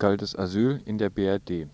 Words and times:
Kaltes 0.00 0.34
Asyl 0.34 0.80
in 0.86 0.96
der 0.96 1.10
BRD 1.10 1.68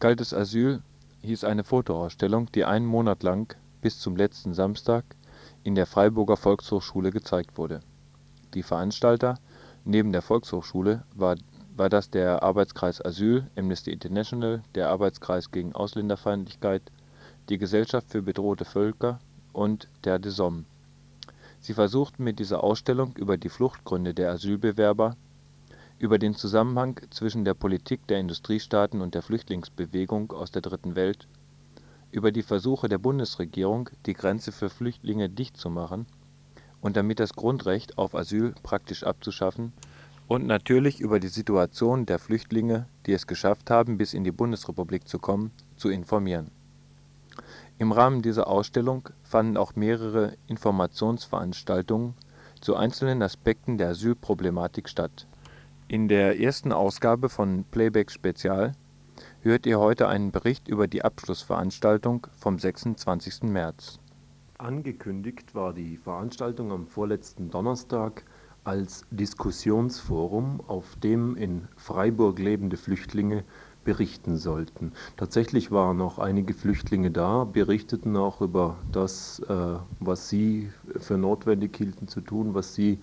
Kaltes 0.00 0.34
Asyl 0.34 0.82
hieß 1.22 1.44
eine 1.44 1.62
Fotoausstellung, 1.62 2.50
die 2.50 2.64
einen 2.64 2.84
Monat 2.84 3.22
lang 3.22 3.54
(bis 3.80 4.00
zum 4.00 4.16
letzten 4.16 4.54
Samstag) 4.54 5.04
in 5.62 5.76
der 5.76 5.86
Freiburger 5.86 6.36
Volkshochschule 6.36 7.12
gezeigt 7.12 7.58
wurde. 7.58 7.78
Die 8.54 8.64
Veranstalter 8.64 9.38
(neben 9.84 10.10
der 10.10 10.20
Volkshochschule 10.20 11.04
war 11.14 11.36
das 11.88 12.10
der 12.10 12.42
Arbeitskreis 12.42 13.00
Asyl, 13.04 13.48
Amnesty 13.56 13.92
International, 13.92 14.64
der 14.74 14.90
Arbeitskreis 14.90 15.52
gegen 15.52 15.76
Ausländerfeindlichkeit, 15.76 16.82
die 17.48 17.58
Gesellschaft 17.58 18.10
für 18.10 18.22
bedrohte 18.22 18.64
Völker 18.64 19.20
und 19.52 19.86
Terre 20.02 20.18
des 20.18 20.40
Hommes). 20.40 20.64
Sie 21.60 21.72
versuchten 21.74 22.24
mit 22.24 22.40
dieser 22.40 22.64
Ausstellung 22.64 23.14
über 23.14 23.36
die 23.36 23.48
Fluchtgründe 23.48 24.12
der 24.12 24.32
Asylbewerber 24.32 25.14
über 25.98 26.18
den 26.18 26.34
Zusammenhang 26.34 27.00
zwischen 27.10 27.44
der 27.44 27.54
Politik 27.54 28.06
der 28.06 28.18
Industriestaaten 28.18 29.00
und 29.00 29.14
der 29.14 29.22
Flüchtlingsbewegung 29.22 30.32
aus 30.32 30.50
der 30.50 30.62
Dritten 30.62 30.94
Welt, 30.94 31.26
über 32.10 32.32
die 32.32 32.42
Versuche 32.42 32.88
der 32.88 32.98
Bundesregierung, 32.98 33.88
die 34.04 34.12
Grenze 34.12 34.52
für 34.52 34.68
Flüchtlinge 34.68 35.30
dicht 35.30 35.56
zu 35.56 35.70
machen 35.70 36.06
und 36.82 36.96
damit 36.96 37.18
das 37.18 37.34
Grundrecht 37.34 37.96
auf 37.96 38.14
Asyl 38.14 38.54
praktisch 38.62 39.04
abzuschaffen, 39.04 39.72
und 40.28 40.44
natürlich 40.44 41.00
über 41.00 41.20
die 41.20 41.28
Situation 41.28 42.04
der 42.04 42.18
Flüchtlinge, 42.18 42.86
die 43.06 43.12
es 43.12 43.28
geschafft 43.28 43.70
haben, 43.70 43.96
bis 43.96 44.12
in 44.12 44.24
die 44.24 44.32
Bundesrepublik 44.32 45.06
zu 45.06 45.20
kommen, 45.20 45.52
zu 45.76 45.88
informieren. 45.88 46.50
Im 47.78 47.92
Rahmen 47.92 48.22
dieser 48.22 48.48
Ausstellung 48.48 49.08
fanden 49.22 49.56
auch 49.56 49.76
mehrere 49.76 50.36
Informationsveranstaltungen 50.48 52.14
zu 52.60 52.74
einzelnen 52.74 53.22
Aspekten 53.22 53.78
der 53.78 53.90
Asylproblematik 53.90 54.88
statt 54.88 55.28
in 55.88 56.08
der 56.08 56.40
ersten 56.40 56.72
Ausgabe 56.72 57.28
von 57.28 57.64
Playback 57.70 58.10
Spezial 58.10 58.72
hört 59.42 59.66
ihr 59.66 59.78
heute 59.78 60.08
einen 60.08 60.32
Bericht 60.32 60.66
über 60.66 60.88
die 60.88 61.04
Abschlussveranstaltung 61.04 62.26
vom 62.36 62.58
26. 62.58 63.44
März. 63.44 64.00
Angekündigt 64.58 65.54
war 65.54 65.72
die 65.72 65.96
Veranstaltung 65.96 66.72
am 66.72 66.88
vorletzten 66.88 67.50
Donnerstag 67.50 68.24
als 68.64 69.06
Diskussionsforum, 69.12 70.60
auf 70.66 70.96
dem 70.96 71.36
in 71.36 71.68
Freiburg 71.76 72.40
lebende 72.40 72.76
Flüchtlinge 72.76 73.44
berichten 73.84 74.36
sollten. 74.36 74.90
Tatsächlich 75.16 75.70
waren 75.70 75.98
noch 75.98 76.18
einige 76.18 76.52
Flüchtlinge 76.52 77.12
da, 77.12 77.44
berichteten 77.44 78.16
auch 78.16 78.40
über 78.40 78.76
das, 78.90 79.38
äh, 79.48 79.76
was 80.00 80.28
sie 80.28 80.68
für 80.98 81.16
notwendig 81.16 81.76
hielten 81.76 82.08
zu 82.08 82.20
tun, 82.20 82.54
was 82.54 82.74
sie 82.74 82.94
äh, 82.94 82.98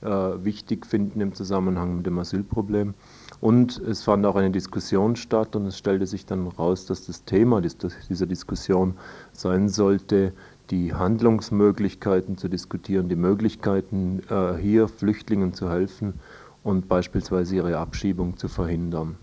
wichtig 0.00 0.86
finden 0.86 1.20
im 1.20 1.34
Zusammenhang 1.34 1.96
mit 1.96 2.06
dem 2.06 2.18
Asylproblem. 2.18 2.94
Und 3.40 3.78
es 3.78 4.02
fand 4.02 4.26
auch 4.26 4.36
eine 4.36 4.50
Diskussion 4.50 5.16
statt 5.16 5.56
und 5.56 5.66
es 5.66 5.78
stellte 5.78 6.06
sich 6.06 6.26
dann 6.26 6.46
raus, 6.46 6.86
dass 6.86 7.06
das 7.06 7.24
Thema 7.24 7.60
dieser 7.60 8.26
Diskussion 8.26 8.94
sein 9.32 9.68
sollte, 9.68 10.32
die 10.70 10.92
Handlungsmöglichkeiten 10.94 12.36
zu 12.36 12.48
diskutieren, 12.48 13.08
die 13.08 13.16
Möglichkeiten, 13.16 14.20
äh, 14.28 14.56
hier 14.58 14.88
Flüchtlingen 14.88 15.54
zu 15.54 15.70
helfen 15.70 16.14
und 16.62 16.88
beispielsweise 16.88 17.56
ihre 17.56 17.78
Abschiebung 17.78 18.36
zu 18.36 18.48
verhindern. 18.48 19.16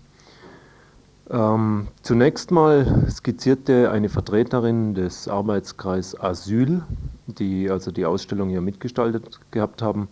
Ähm, 1.28 1.88
zunächst 2.02 2.50
mal 2.50 3.04
skizzierte 3.10 3.90
eine 3.90 4.08
Vertreterin 4.08 4.94
des 4.94 5.28
Arbeitskreis 5.28 6.18
Asyl, 6.18 6.82
die 7.26 7.68
also 7.68 7.90
die 7.90 8.06
Ausstellung 8.06 8.48
hier 8.48 8.60
mitgestaltet 8.60 9.40
gehabt 9.50 9.82
haben, 9.82 10.08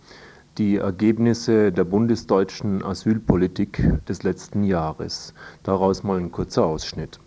die 0.57 0.77
Ergebnisse 0.77 1.71
der 1.71 1.83
bundesdeutschen 1.83 2.83
Asylpolitik 2.83 3.83
des 4.07 4.23
letzten 4.23 4.63
Jahres. 4.63 5.33
Daraus 5.63 6.03
mal 6.03 6.17
ein 6.17 6.31
kurzer 6.31 6.65
Ausschnitt. 6.65 7.19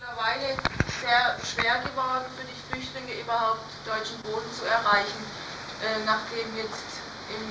Mittlerweile 0.00 0.58
sehr 1.00 1.38
schwer 1.46 1.78
geworden 1.86 2.26
für 2.34 2.46
die 2.46 2.60
Flüchtlinge 2.66 3.20
überhaupt 3.22 3.62
deutschen 3.86 4.18
Boden 4.26 4.50
zu 4.50 4.66
erreichen, 4.66 5.22
äh, 5.86 6.02
nachdem 6.04 6.50
jetzt 6.58 6.98
im, 7.30 7.44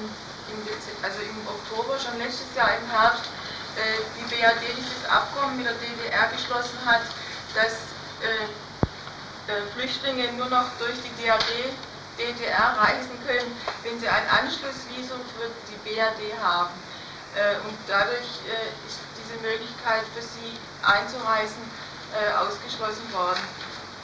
im, 0.51 0.59
also 1.01 1.19
im 1.23 1.37
Oktober 1.47 1.97
schon 1.97 2.19
letztes 2.19 2.51
Jahr 2.55 2.75
im 2.75 2.87
Herbst 2.91 3.31
äh, 3.79 4.03
die 4.19 4.27
BRD 4.27 4.75
dieses 4.75 5.07
Abkommen 5.07 5.57
mit 5.57 5.65
der 5.65 5.77
DDR 5.79 6.27
geschlossen 6.29 6.77
hat, 6.85 7.01
dass 7.55 7.87
äh, 8.21 8.43
äh, 9.47 9.63
Flüchtlinge 9.75 10.31
nur 10.37 10.49
noch 10.49 10.67
durch 10.79 10.99
die 10.99 11.13
DRD 11.23 11.71
DDR 12.17 12.77
reisen 12.77 13.17
können, 13.25 13.51
wenn 13.83 13.99
sie 13.99 14.07
ein 14.07 14.27
Anschlussvisum 14.29 15.19
für 15.35 15.49
die 15.69 15.77
BRD 15.89 16.37
haben. 16.41 16.73
Äh, 17.35 17.57
und 17.65 17.77
dadurch 17.87 18.45
äh, 18.45 18.69
ist 18.85 19.01
diese 19.17 19.41
Möglichkeit 19.41 20.05
für 20.13 20.21
sie 20.21 20.53
einzureisen 20.85 21.63
äh, 22.13 22.31
ausgeschlossen 22.37 23.11
worden. 23.11 23.41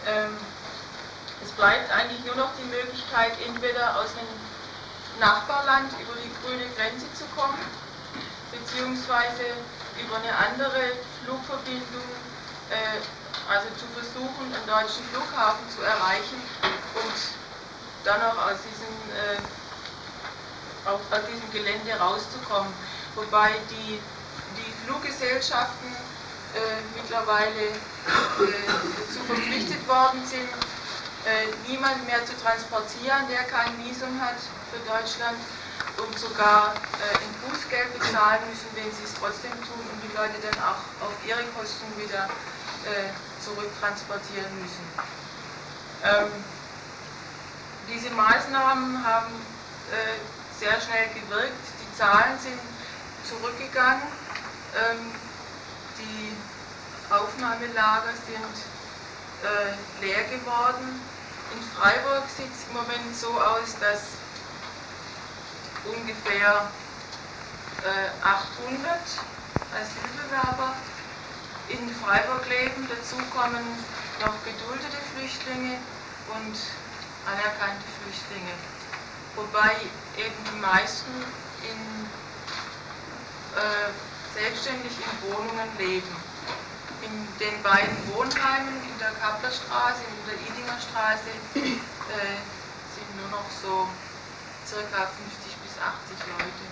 Ähm, 0.07 0.33
es 1.43 1.51
bleibt 1.51 1.91
eigentlich 1.91 2.25
nur 2.25 2.35
noch 2.35 2.49
die 2.57 2.65
Möglichkeit, 2.73 3.33
entweder 3.45 3.99
aus 4.01 4.09
einem 4.17 4.39
Nachbarland 5.19 5.93
über 6.01 6.17
die 6.17 6.31
grüne 6.41 6.65
Grenze 6.75 7.05
zu 7.13 7.23
kommen, 7.37 7.59
beziehungsweise 8.51 9.53
über 10.01 10.17
eine 10.17 10.35
andere 10.35 10.97
Flugverbindung, 11.23 12.07
also 13.49 13.67
zu 13.75 13.85
versuchen, 13.95 14.45
einen 14.53 14.67
deutschen 14.67 15.03
Flughafen 15.11 15.63
zu 15.75 15.81
erreichen 15.81 16.39
und 16.95 17.17
dann 18.03 18.21
auch 18.21 18.37
aus 18.37 18.59
diesem, 18.63 18.93
äh, 19.13 19.39
auf, 20.89 21.01
aus 21.11 21.25
diesem 21.31 21.51
Gelände 21.51 21.93
rauszukommen. 21.99 22.71
Wobei 23.15 23.51
die, 23.69 23.99
die 24.57 24.71
Fluggesellschaften 24.85 25.91
äh, 26.55 26.81
mittlerweile 26.95 27.73
äh, 27.73 27.75
dazu 28.97 29.19
verpflichtet 29.27 29.87
worden 29.87 30.21
sind, 30.25 30.49
äh, 31.25 31.51
niemand 31.67 32.05
mehr 32.07 32.25
zu 32.25 32.33
transportieren, 32.41 33.27
der 33.29 33.43
kein 33.43 33.75
Visum 33.83 34.19
hat 34.21 34.39
für 34.71 34.79
Deutschland 34.89 35.37
und 35.97 36.17
sogar 36.17 36.73
äh, 36.73 37.17
ein 37.19 37.33
Bußgeld 37.43 37.91
bezahlen 37.99 38.39
müssen, 38.49 38.69
wenn 38.75 38.89
sie 38.95 39.03
es 39.03 39.13
trotzdem 39.19 39.51
tun 39.67 39.83
und 39.91 39.99
die 39.99 40.15
Leute 40.15 40.39
dann 40.39 40.57
auch 40.63 40.81
auf 41.03 41.13
ihre 41.27 41.43
Kosten 41.57 41.85
wieder 41.99 42.29
äh, 42.87 43.11
zurücktransportieren 43.43 44.49
müssen. 44.63 44.85
Ähm, 46.03 46.31
diese 47.93 48.09
Maßnahmen 48.11 49.05
haben 49.05 49.33
äh, 49.91 50.59
sehr 50.59 50.79
schnell 50.81 51.07
gewirkt. 51.09 51.65
Die 51.81 51.97
Zahlen 51.97 52.37
sind 52.39 52.59
zurückgegangen. 53.27 54.03
Ähm, 54.75 55.11
die 55.97 57.13
Aufnahmelager 57.13 58.13
sind 58.25 58.55
äh, 59.43 60.05
leer 60.05 60.23
geworden. 60.25 61.01
In 61.53 61.61
Freiburg 61.75 62.23
sieht 62.37 62.51
es 62.53 62.67
im 62.69 62.75
Moment 62.75 63.15
so 63.15 63.29
aus, 63.29 63.75
dass 63.79 64.01
ungefähr 65.85 66.69
äh, 67.83 68.25
800 68.25 68.99
Asylbewerber 69.73 70.75
in 71.69 71.89
Freiburg 71.95 72.47
leben. 72.49 72.87
Dazu 72.89 73.15
kommen 73.33 73.65
noch 74.21 74.35
geduldete 74.43 74.97
Flüchtlinge 75.15 75.77
und 76.35 76.55
anerkannte 77.25 77.87
Flüchtlinge, 77.99 78.53
wobei 79.35 79.75
eben 80.17 80.39
die 80.51 80.59
meisten 80.59 81.11
in, 81.63 81.79
äh, 83.55 83.91
selbstständig 84.33 84.91
in 84.93 85.13
Wohnungen 85.31 85.69
leben. 85.77 86.13
In 87.01 87.15
den 87.39 87.55
beiden 87.63 87.95
Wohnheimen, 88.13 88.75
in 88.83 88.97
der 88.99 89.11
Kapplerstraße 89.19 90.03
und 90.03 90.15
in 90.19 90.25
der 90.27 90.39
Idinger 90.47 90.79
Straße, 90.79 91.31
äh, 91.55 92.39
sind 92.93 93.09
nur 93.19 93.29
noch 93.31 93.49
so 93.49 93.87
circa 94.67 95.07
50 95.07 95.55
bis 95.63 95.73
80 95.79 96.27
Leute. 96.27 96.65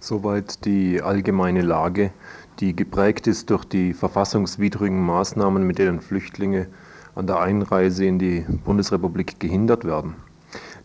Soweit 0.00 0.64
die 0.64 1.00
allgemeine 1.00 1.62
Lage, 1.62 2.12
die 2.60 2.74
geprägt 2.74 3.26
ist 3.26 3.50
durch 3.50 3.64
die 3.64 3.92
verfassungswidrigen 3.92 5.04
Maßnahmen, 5.04 5.66
mit 5.66 5.78
denen 5.78 6.00
Flüchtlinge 6.00 6.68
an 7.16 7.26
der 7.26 7.40
Einreise 7.40 8.04
in 8.04 8.20
die 8.20 8.46
Bundesrepublik 8.64 9.40
gehindert 9.40 9.84
werden. 9.84 10.14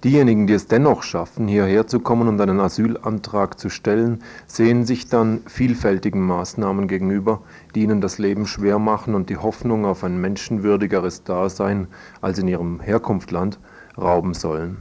Diejenigen, 0.03 0.47
die 0.47 0.53
es 0.53 0.65
dennoch 0.65 1.03
schaffen, 1.03 1.47
hierher 1.47 1.85
zu 1.85 1.99
kommen 1.99 2.27
und 2.27 2.41
einen 2.41 2.59
Asylantrag 2.59 3.59
zu 3.59 3.69
stellen, 3.69 4.23
sehen 4.47 4.83
sich 4.83 5.09
dann 5.09 5.41
vielfältigen 5.45 6.25
Maßnahmen 6.25 6.87
gegenüber, 6.87 7.41
die 7.75 7.83
ihnen 7.83 8.01
das 8.01 8.17
Leben 8.17 8.47
schwer 8.47 8.79
machen 8.79 9.13
und 9.13 9.29
die 9.29 9.37
Hoffnung 9.37 9.85
auf 9.85 10.03
ein 10.03 10.19
menschenwürdigeres 10.19 11.23
Dasein 11.23 11.87
als 12.19 12.39
in 12.39 12.47
ihrem 12.47 12.79
Herkunftsland 12.79 13.59
rauben 13.95 14.33
sollen. 14.33 14.77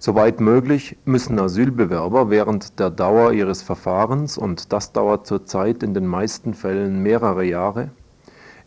Soweit 0.00 0.40
möglich 0.40 0.96
müssen 1.04 1.38
Asylbewerber 1.38 2.30
während 2.30 2.80
der 2.80 2.90
Dauer 2.90 3.32
ihres 3.32 3.62
Verfahrens, 3.62 4.38
und 4.38 4.72
das 4.72 4.92
dauert 4.92 5.26
zurzeit 5.26 5.84
in 5.84 5.94
den 5.94 6.06
meisten 6.06 6.54
Fällen 6.54 7.02
mehrere 7.02 7.44
Jahre, 7.44 7.90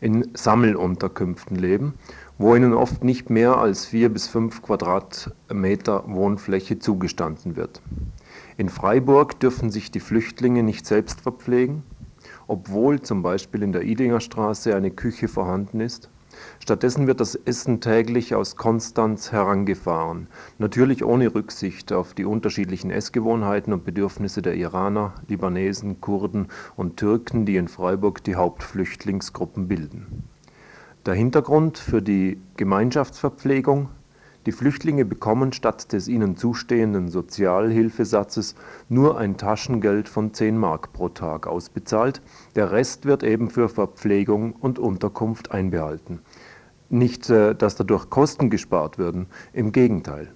in 0.01 0.29
Sammelunterkünften 0.33 1.55
leben, 1.55 1.93
wo 2.37 2.55
ihnen 2.55 2.73
oft 2.73 3.03
nicht 3.03 3.29
mehr 3.29 3.57
als 3.57 3.85
vier 3.85 4.09
bis 4.09 4.27
fünf 4.27 4.61
Quadratmeter 4.61 6.03
Wohnfläche 6.07 6.79
zugestanden 6.79 7.55
wird. 7.55 7.81
In 8.57 8.67
Freiburg 8.67 9.39
dürfen 9.39 9.69
sich 9.69 9.91
die 9.91 9.99
Flüchtlinge 9.99 10.63
nicht 10.63 10.85
selbst 10.85 11.21
verpflegen, 11.21 11.83
obwohl 12.47 13.01
zum 13.01 13.21
Beispiel 13.21 13.61
in 13.63 13.71
der 13.71 13.83
Idingerstraße 13.83 14.75
eine 14.75 14.91
Küche 14.91 15.27
vorhanden 15.27 15.79
ist. 15.79 16.09
Stattdessen 16.59 17.07
wird 17.07 17.19
das 17.19 17.35
Essen 17.35 17.81
täglich 17.81 18.35
aus 18.35 18.55
Konstanz 18.55 19.31
herangefahren, 19.31 20.27
natürlich 20.59 21.03
ohne 21.03 21.33
Rücksicht 21.33 21.91
auf 21.91 22.13
die 22.13 22.25
unterschiedlichen 22.25 22.91
Essgewohnheiten 22.91 23.73
und 23.73 23.83
Bedürfnisse 23.83 24.41
der 24.41 24.55
Iraner, 24.55 25.13
Libanesen, 25.27 26.01
Kurden 26.01 26.47
und 26.75 26.97
Türken, 26.97 27.45
die 27.45 27.55
in 27.55 27.67
Freiburg 27.67 28.23
die 28.23 28.35
Hauptflüchtlingsgruppen 28.35 29.67
bilden. 29.67 30.23
Der 31.05 31.15
Hintergrund 31.15 31.77
für 31.79 32.01
die 32.01 32.39
Gemeinschaftsverpflegung 32.57 33.89
die 34.47 34.51
Flüchtlinge 34.51 35.05
bekommen 35.05 35.53
statt 35.53 35.93
des 35.93 36.07
ihnen 36.07 36.35
zustehenden 36.35 37.09
Sozialhilfesatzes 37.09 38.55
nur 38.89 39.17
ein 39.19 39.37
Taschengeld 39.37 40.09
von 40.09 40.33
10 40.33 40.57
Mark 40.57 40.93
pro 40.93 41.09
Tag 41.09 41.45
ausbezahlt, 41.45 42.23
der 42.55 42.71
Rest 42.71 43.05
wird 43.05 43.21
eben 43.21 43.51
für 43.51 43.69
Verpflegung 43.69 44.53
und 44.53 44.79
Unterkunft 44.79 45.51
einbehalten. 45.51 46.21
Nicht, 46.91 47.29
äh, 47.29 47.55
dass 47.55 47.75
dadurch 47.75 48.09
Kosten 48.09 48.49
gespart 48.49 48.97
würden, 48.97 49.27
im 49.53 49.71
Gegenteil. 49.71 50.27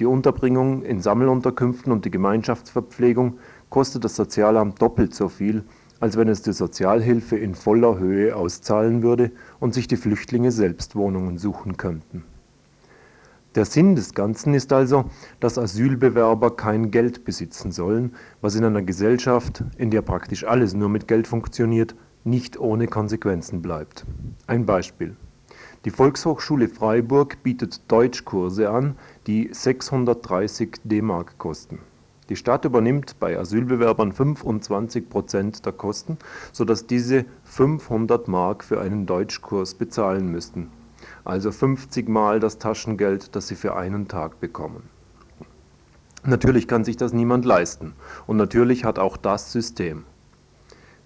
Die 0.00 0.06
Unterbringung 0.06 0.82
in 0.82 1.00
Sammelunterkünften 1.00 1.92
und 1.92 2.04
die 2.04 2.10
Gemeinschaftsverpflegung 2.10 3.38
kostet 3.68 4.02
das 4.02 4.16
Sozialamt 4.16 4.82
doppelt 4.82 5.14
so 5.14 5.28
viel, 5.28 5.62
als 6.00 6.16
wenn 6.16 6.26
es 6.26 6.42
die 6.42 6.52
Sozialhilfe 6.52 7.36
in 7.36 7.54
voller 7.54 8.00
Höhe 8.00 8.34
auszahlen 8.34 9.04
würde 9.04 9.30
und 9.60 9.72
sich 9.72 9.86
die 9.86 9.96
Flüchtlinge 9.96 10.50
selbst 10.50 10.96
Wohnungen 10.96 11.38
suchen 11.38 11.76
könnten. 11.76 12.24
Der 13.54 13.64
Sinn 13.64 13.94
des 13.94 14.12
Ganzen 14.12 14.52
ist 14.52 14.72
also, 14.72 15.04
dass 15.38 15.58
Asylbewerber 15.58 16.56
kein 16.56 16.90
Geld 16.90 17.24
besitzen 17.24 17.70
sollen, 17.70 18.16
was 18.40 18.56
in 18.56 18.64
einer 18.64 18.82
Gesellschaft, 18.82 19.62
in 19.76 19.92
der 19.92 20.02
praktisch 20.02 20.42
alles 20.42 20.74
nur 20.74 20.88
mit 20.88 21.06
Geld 21.06 21.28
funktioniert, 21.28 21.94
nicht 22.24 22.58
ohne 22.58 22.88
Konsequenzen 22.88 23.62
bleibt. 23.62 24.04
Ein 24.48 24.66
Beispiel. 24.66 25.14
Die 25.84 25.90
Volkshochschule 25.90 26.68
Freiburg 26.68 27.42
bietet 27.42 27.90
Deutschkurse 27.90 28.70
an, 28.70 28.96
die 29.26 29.48
630 29.52 30.80
D-Mark 30.84 31.38
kosten. 31.38 31.78
Die 32.28 32.36
Stadt 32.36 32.64
übernimmt 32.64 33.18
bei 33.18 33.38
Asylbewerbern 33.38 34.12
25 34.12 35.08
Prozent 35.08 35.66
der 35.66 35.72
Kosten, 35.72 36.18
sodass 36.52 36.86
diese 36.86 37.24
500 37.44 38.28
Mark 38.28 38.62
für 38.62 38.80
einen 38.80 39.06
Deutschkurs 39.06 39.74
bezahlen 39.74 40.30
müssten 40.30 40.70
also 41.24 41.52
50 41.52 42.08
Mal 42.08 42.40
das 42.40 42.58
Taschengeld, 42.58 43.34
das 43.34 43.48
sie 43.48 43.54
für 43.54 43.76
einen 43.76 44.08
Tag 44.08 44.40
bekommen. 44.40 44.88
Natürlich 46.24 46.68
kann 46.68 46.84
sich 46.84 46.96
das 46.96 47.12
niemand 47.12 47.44
leisten 47.44 47.94
und 48.26 48.36
natürlich 48.36 48.84
hat 48.84 48.98
auch 48.98 49.16
das 49.16 49.52
System. 49.52 50.04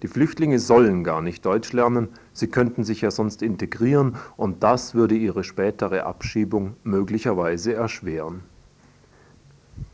Die 0.05 0.11
Flüchtlinge 0.11 0.59
sollen 0.59 1.03
gar 1.03 1.23
nicht 1.23 1.43
Deutsch 1.47 1.73
lernen, 1.73 2.09
sie 2.31 2.45
könnten 2.45 2.83
sich 2.83 3.01
ja 3.01 3.09
sonst 3.09 3.41
integrieren 3.41 4.17
und 4.37 4.61
das 4.61 4.93
würde 4.93 5.15
ihre 5.15 5.43
spätere 5.43 6.03
Abschiebung 6.03 6.75
möglicherweise 6.83 7.73
erschweren. 7.73 8.43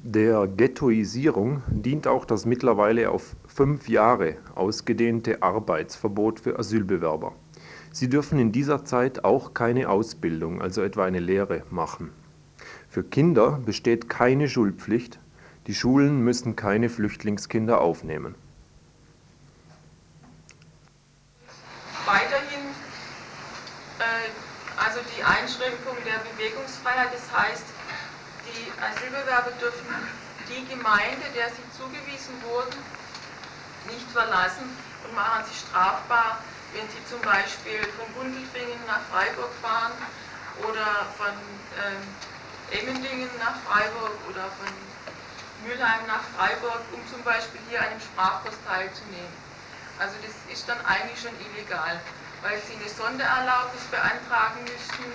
Der 0.03 0.47
Ghettoisierung 0.47 1.61
dient 1.69 2.07
auch 2.07 2.25
das 2.25 2.45
mittlerweile 2.45 3.09
auf 3.09 3.37
fünf 3.47 3.87
Jahre 3.87 4.35
ausgedehnte 4.53 5.41
Arbeitsverbot 5.41 6.41
für 6.41 6.59
Asylbewerber. 6.59 7.31
Sie 7.93 8.09
dürfen 8.09 8.37
in 8.37 8.51
dieser 8.51 8.83
Zeit 8.83 9.23
auch 9.23 9.53
keine 9.53 9.87
Ausbildung, 9.87 10.61
also 10.61 10.81
etwa 10.81 11.05
eine 11.05 11.21
Lehre, 11.21 11.63
machen. 11.69 12.09
Für 12.89 13.05
Kinder 13.05 13.61
besteht 13.65 14.09
keine 14.09 14.49
Schulpflicht, 14.49 15.19
die 15.67 15.73
Schulen 15.73 16.19
müssen 16.21 16.57
keine 16.57 16.89
Flüchtlingskinder 16.89 17.79
aufnehmen. 17.79 18.35
Weiterhin 22.11 22.75
äh, 24.03 24.27
also 24.75 24.99
die 25.15 25.23
Einschränkung 25.23 25.95
der 26.03 26.19
Bewegungsfreiheit, 26.27 27.07
das 27.13 27.23
heißt, 27.31 27.63
die 28.51 28.67
Asylbewerber 28.83 29.51
dürfen 29.61 29.87
die 30.49 30.67
Gemeinde, 30.67 31.23
der 31.33 31.47
sie 31.47 31.63
zugewiesen 31.71 32.35
wurden, 32.43 32.75
nicht 33.87 34.03
verlassen 34.11 34.67
und 35.05 35.15
machen 35.15 35.45
sich 35.45 35.55
strafbar, 35.55 36.39
wenn 36.73 36.83
Sie 36.91 36.99
zum 37.07 37.21
Beispiel 37.21 37.79
von 37.95 38.07
Gundelfingen 38.15 38.79
nach 38.87 38.99
Freiburg 39.07 39.51
fahren 39.61 39.95
oder 40.67 41.07
von 41.15 41.31
ähm, 41.31 42.03
Emmendingen 42.75 43.31
nach 43.39 43.55
Freiburg 43.63 44.11
oder 44.27 44.51
von 44.59 44.67
Mülheim 45.63 46.03
nach 46.07 46.23
Freiburg, 46.35 46.83
um 46.91 46.99
zum 47.07 47.23
Beispiel 47.23 47.61
hier 47.69 47.79
an 47.79 47.87
einem 47.87 48.01
Sprachkurs 48.01 48.55
teilzunehmen. 48.67 49.50
Also 50.01 50.15
das 50.25 50.33
ist 50.51 50.67
dann 50.67 50.79
eigentlich 50.83 51.21
schon 51.21 51.29
illegal, 51.45 52.01
weil 52.41 52.57
Sie 52.65 52.73
eine 52.73 52.89
Sondererlaubnis 52.89 53.85
beantragen 53.93 54.65
müssten, 54.65 55.05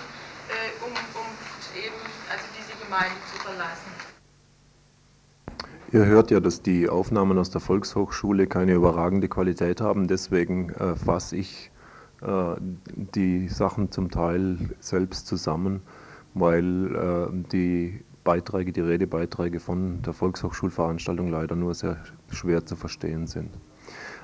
äh, 0.47 0.71
um, 0.79 0.95
um 1.11 1.27
eben 1.75 1.99
also 2.31 2.45
diese 2.55 2.71
Gemeinde 2.81 3.19
zu 3.29 3.37
verlassen. 3.43 3.91
Ihr 5.91 6.05
hört 6.05 6.31
ja, 6.31 6.39
dass 6.39 6.61
die 6.61 6.87
Aufnahmen 6.87 7.37
aus 7.37 7.49
der 7.49 7.59
Volkshochschule 7.59 8.47
keine 8.47 8.75
überragende 8.75 9.27
Qualität 9.27 9.81
haben, 9.81 10.07
deswegen 10.07 10.69
äh, 10.69 10.95
fasse 10.95 11.35
ich 11.35 11.69
äh, 12.21 12.55
die 12.95 13.49
Sachen 13.49 13.91
zum 13.91 14.09
Teil 14.09 14.69
selbst 14.79 15.27
zusammen, 15.27 15.81
weil 16.33 16.95
äh, 16.95 17.27
die 17.51 18.05
Beiträge, 18.23 18.71
die 18.71 18.81
Redebeiträge 18.81 19.59
von 19.59 20.01
der 20.01 20.13
Volkshochschulveranstaltung 20.13 21.27
leider 21.27 21.57
nur 21.57 21.73
sehr 21.73 21.97
schwer 22.31 22.65
zu 22.65 22.77
verstehen 22.77 23.27
sind. 23.27 23.49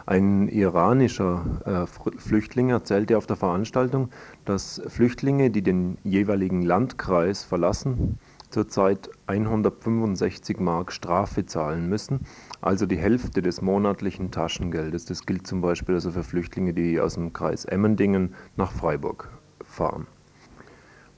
Ein 0.05 0.49
iranischer 0.49 1.45
äh, 1.65 2.17
Flüchtling 2.17 2.69
erzählte 2.69 3.17
auf 3.17 3.25
der 3.25 3.37
Veranstaltung, 3.37 4.09
dass 4.43 4.81
Flüchtlinge, 4.87 5.49
die 5.49 5.61
den 5.61 5.97
jeweiligen 6.03 6.61
Landkreis 6.61 7.43
verlassen, 7.43 8.17
zurzeit 8.49 9.09
165 9.27 10.59
Mark 10.59 10.91
Strafe 10.91 11.45
zahlen 11.45 11.87
müssen, 11.87 12.19
also 12.59 12.85
die 12.85 12.97
Hälfte 12.97 13.41
des 13.41 13.61
monatlichen 13.61 14.29
Taschengeldes. 14.29 15.05
Das 15.05 15.25
gilt 15.25 15.47
zum 15.47 15.61
Beispiel 15.61 15.95
also 15.95 16.11
für 16.11 16.23
Flüchtlinge, 16.23 16.73
die 16.73 16.99
aus 16.99 17.13
dem 17.15 17.31
Kreis 17.31 17.63
Emmendingen 17.63 18.35
nach 18.57 18.73
Freiburg 18.73 19.29
fahren. 19.63 20.05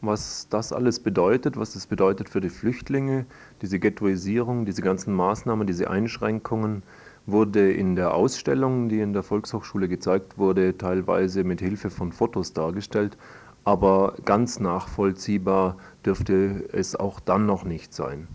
Was 0.02 0.48
das 0.50 0.72
alles 0.72 1.00
bedeutet, 1.00 1.58
was 1.58 1.74
das 1.74 1.88
bedeutet 1.88 2.30
für 2.30 2.40
die 2.40 2.50
Flüchtlinge, 2.50 3.26
diese 3.64 3.80
Ghettoisierung, 3.80 4.66
diese 4.66 4.84
ganzen 4.84 5.14
Maßnahmen, 5.16 5.66
diese 5.66 5.90
Einschränkungen, 5.90 6.84
wurde 7.26 7.72
in 7.72 7.96
der 7.96 8.14
Ausstellung, 8.14 8.90
die 8.90 9.00
in 9.00 9.14
der 9.14 9.24
Volkshochschule 9.24 9.88
gezeigt 9.88 10.38
wurde, 10.38 10.78
teilweise 10.78 11.44
mit 11.44 11.60
Hilfe 11.62 11.90
von 11.90 12.12
Fotos 12.12 12.54
dargestellt 12.54 13.18
aber 13.66 14.14
ganz 14.24 14.60
nachvollziehbar 14.60 15.78
dürfte 16.06 16.70
es 16.72 16.96
auch 16.96 17.20
dann 17.20 17.46
noch 17.46 17.66
nicht 17.66 17.94
sein. 17.94 18.28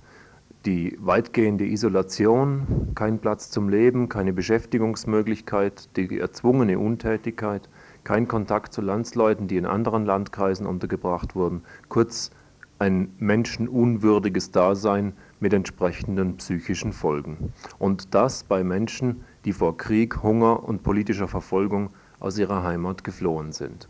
Die 0.66 0.98
weitgehende 1.00 1.64
Isolation, 1.64 2.92
kein 2.94 3.18
Platz 3.18 3.50
zum 3.50 3.70
Leben, 3.70 4.10
keine 4.10 4.34
Beschäftigungsmöglichkeit, 4.34 5.96
die 5.96 6.18
erzwungene 6.18 6.78
Untätigkeit, 6.78 7.70
kein 8.04 8.28
Kontakt 8.28 8.74
zu 8.74 8.82
Landsleuten, 8.82 9.46
die 9.48 9.56
in 9.56 9.64
anderen 9.64 10.04
Landkreisen 10.04 10.66
untergebracht 10.66 11.34
wurden, 11.34 11.62
kurz 11.88 12.30
ein 12.78 13.14
menschenunwürdiges 13.18 14.50
Dasein 14.50 15.14
mit 15.40 15.52
entsprechenden 15.52 16.36
psychischen 16.36 16.92
Folgen. 16.92 17.38
Und 17.78 18.14
das 18.14 18.44
bei 18.44 18.62
Menschen, 18.62 19.24
die 19.44 19.52
vor 19.52 19.76
Krieg, 19.76 20.22
Hunger 20.22 20.62
und 20.62 20.82
politischer 20.82 21.28
Verfolgung 21.28 21.90
aus 22.20 22.38
ihrer 22.38 22.62
Heimat 22.62 23.02
geflohen 23.02 23.52
sind. 23.52 23.88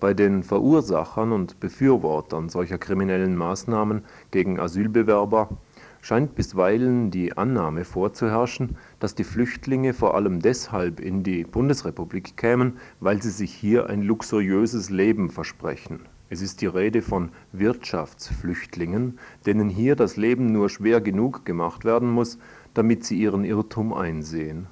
Bei 0.00 0.14
den 0.14 0.42
Verursachern 0.42 1.30
und 1.30 1.60
Befürwortern 1.60 2.48
solcher 2.48 2.78
kriminellen 2.78 3.36
Maßnahmen 3.36 4.02
gegen 4.30 4.58
Asylbewerber 4.58 5.50
scheint 6.00 6.34
bisweilen 6.34 7.10
die 7.10 7.36
Annahme 7.36 7.84
vorzuherrschen, 7.84 8.78
dass 8.98 9.14
die 9.14 9.24
Flüchtlinge 9.24 9.92
vor 9.92 10.14
allem 10.14 10.40
deshalb 10.40 11.00
in 11.00 11.22
die 11.22 11.44
Bundesrepublik 11.44 12.38
kämen, 12.38 12.78
weil 13.00 13.20
sie 13.22 13.30
sich 13.30 13.52
hier 13.52 13.90
ein 13.90 14.02
luxuriöses 14.02 14.88
Leben 14.88 15.28
versprechen. 15.28 16.00
Es 16.32 16.42
ist 16.42 16.60
die 16.60 16.66
Rede 16.66 17.02
von 17.02 17.32
Wirtschaftsflüchtlingen, 17.50 19.18
denen 19.46 19.68
hier 19.68 19.96
das 19.96 20.16
Leben 20.16 20.52
nur 20.52 20.70
schwer 20.70 21.00
genug 21.00 21.44
gemacht 21.44 21.84
werden 21.84 22.08
muss, 22.08 22.38
damit 22.72 23.04
sie 23.04 23.18
ihren 23.18 23.42
Irrtum 23.42 23.92
einsehen. 23.92 24.68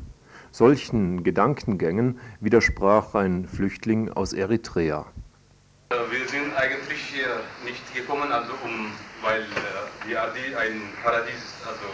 Solchen 0.52 1.24
Gedankengängen 1.24 2.20
widersprach 2.38 3.16
ein 3.16 3.48
Flüchtling 3.48 4.08
aus 4.08 4.34
Eritrea. 4.34 5.06
Wir 5.90 6.28
sind 6.28 6.54
eigentlich 6.56 7.00
hier 7.00 7.40
nicht 7.64 7.82
gekommen, 7.92 8.30
also 8.30 8.52
um, 8.62 8.92
weil 9.24 9.42
äh, 9.42 9.46
die 10.08 10.16
Adi 10.16 10.54
ein 10.54 10.80
Paradies 11.02 11.54
also 11.66 11.86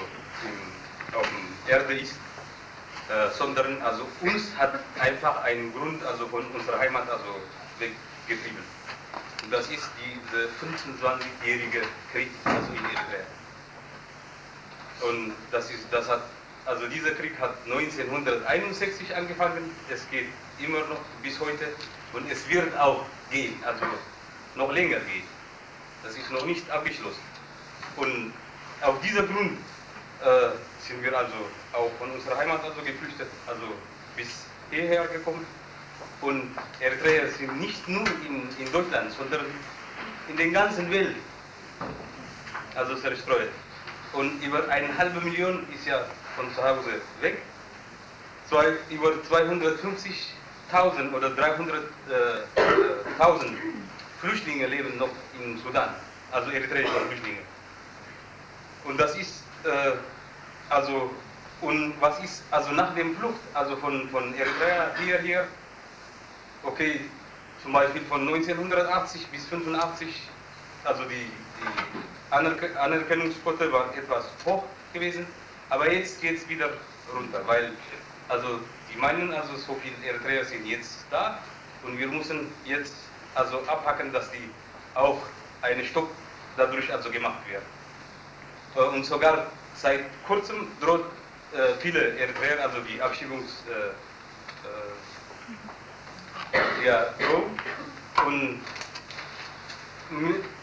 im, 0.45 1.19
auf 1.19 1.29
der 1.67 1.79
Erde 1.79 1.95
ist, 1.95 2.17
äh, 3.09 3.31
sondern 3.33 3.81
also 3.81 4.03
uns 4.21 4.55
hat 4.59 4.79
einfach 5.01 5.43
ein 5.43 5.73
Grund 5.73 6.05
also 6.05 6.27
von 6.27 6.45
unserer 6.55 6.81
Heimat 6.81 7.09
also 7.09 7.25
weggetrieben. 7.79 8.63
Und 9.45 9.53
das 9.53 9.69
ist 9.69 9.91
dieser 10.01 10.45
25-jährige 10.47 11.83
Krieg, 12.13 12.31
also 12.45 12.67
in 12.73 12.85
Eritrea. 12.85 13.27
Und 15.03 15.35
das, 15.51 15.71
ist, 15.71 15.85
das 15.91 16.09
hat, 16.09 16.23
also 16.65 16.87
dieser 16.87 17.11
Krieg 17.11 17.39
hat 17.39 17.55
1961 17.67 19.15
angefangen, 19.15 19.71
es 19.91 20.09
geht 20.11 20.29
immer 20.59 20.79
noch 20.87 21.01
bis 21.23 21.39
heute 21.41 21.67
und 22.15 22.31
es 22.31 22.49
wird 22.49 22.75
auch 22.79 23.05
gehen, 23.31 23.63
also 23.67 23.85
noch 24.55 24.73
länger 24.73 25.01
gehen. 25.01 25.25
Das 26.03 26.17
ist 26.17 26.31
noch 26.31 26.47
nicht 26.47 26.69
abgeschlossen. 26.71 27.21
Und 27.97 28.33
auf 28.81 28.99
dieser 29.03 29.25
Grund 29.25 29.59
äh, 30.23 30.51
sind 30.87 31.03
wir 31.03 31.19
also 31.19 31.35
auch 31.75 31.91
von 31.99 32.11
unserer 32.11 32.39
Heimat 32.39 32.65
also 32.65 32.81
geflüchtet, 32.81 33.29
also 33.47 33.67
bis 34.17 34.29
hierher 34.71 35.07
gekommen. 35.09 35.47
Und 36.21 36.57
Eritreer 36.81 37.29
sind 37.29 37.61
nicht 37.61 37.89
nur 37.89 38.07
in, 38.27 38.49
in 38.59 38.73
Deutschland, 38.73 39.13
sondern 39.13 39.45
in 40.29 40.37
der 40.37 40.49
ganzen 40.49 40.91
Welt 40.91 41.17
also 42.75 42.95
zerstreut. 42.97 43.51
Und 44.13 44.43
über 44.43 44.69
eine 44.69 44.97
halbe 44.97 45.21
Million 45.21 45.67
ist 45.75 45.87
ja 45.87 46.05
von 46.37 46.53
zu 46.55 46.63
Hause 46.63 47.01
weg. 47.21 47.43
Zwei, 48.49 48.75
über 48.91 49.11
250.000 49.31 51.13
oder 51.13 51.29
300.000 51.29 51.67
äh, 52.11 53.57
Flüchtlinge 54.21 54.67
leben 54.67 54.97
noch 54.99 55.11
in 55.41 55.59
Sudan, 55.59 55.91
also 56.31 56.51
eritreische 56.51 56.89
Flüchtlinge. 57.09 57.41
Und 58.85 58.99
das 59.01 59.17
ist, 59.17 59.43
äh, 59.65 59.93
also, 60.69 61.11
und 61.63 61.95
was 62.01 62.23
ist, 62.23 62.43
also 62.51 62.73
nach 62.73 62.95
dem 62.95 63.17
Flucht, 63.17 63.41
also 63.55 63.77
von, 63.77 64.09
von 64.11 64.35
Eritrea 64.35 64.91
hier, 65.03 65.19
hier, 65.19 65.47
okay, 66.65 67.01
zum 67.63 67.73
Beispiel 67.73 68.03
von 68.03 68.21
1980 68.29 69.27
bis 69.29 69.45
85, 69.47 70.23
also 70.85 71.05
die, 71.05 71.15
die 71.15 72.35
Anerk 72.35 72.77
Anerkennungsquote 72.77 73.73
war 73.73 73.95
etwas 73.97 74.27
hoch 74.45 74.65
gewesen, 74.93 75.27
aber 75.71 75.91
jetzt 75.91 76.21
geht 76.21 76.39
es 76.39 76.49
wieder 76.49 76.71
runter, 77.15 77.41
weil, 77.47 77.73
also, 78.29 78.61
die 78.93 78.99
meinen, 78.99 79.33
also 79.33 79.57
so 79.57 79.77
viele 79.83 79.97
Eritreer 80.07 80.45
sind 80.45 80.67
jetzt 80.67 81.05
da 81.11 81.39
und 81.85 81.99
wir 81.99 82.07
müssen 82.09 82.49
jetzt 82.65 82.95
also 83.35 83.59
abhacken, 83.67 84.13
dass 84.13 84.31
die 84.31 84.51
auch 84.95 85.21
eine 85.63 85.85
Stopp 85.85 86.09
dadurch 86.57 86.93
also 86.93 87.11
gemacht 87.11 87.41
wird. 87.49 87.63
Äh, 88.77 88.95
und 88.95 89.05
sogar 89.05 89.47
seit 89.75 90.01
kurzem 90.27 90.69
droht 90.81 91.05
äh, 91.53 91.75
viele 91.81 92.17
Eritreer, 92.19 92.63
also 92.63 92.79
die 92.81 93.01
Abschiebungs 93.01 93.65
äh, 93.69 93.93
ja, 96.85 97.07
Drohung. 97.19 97.59
Und 98.27 98.61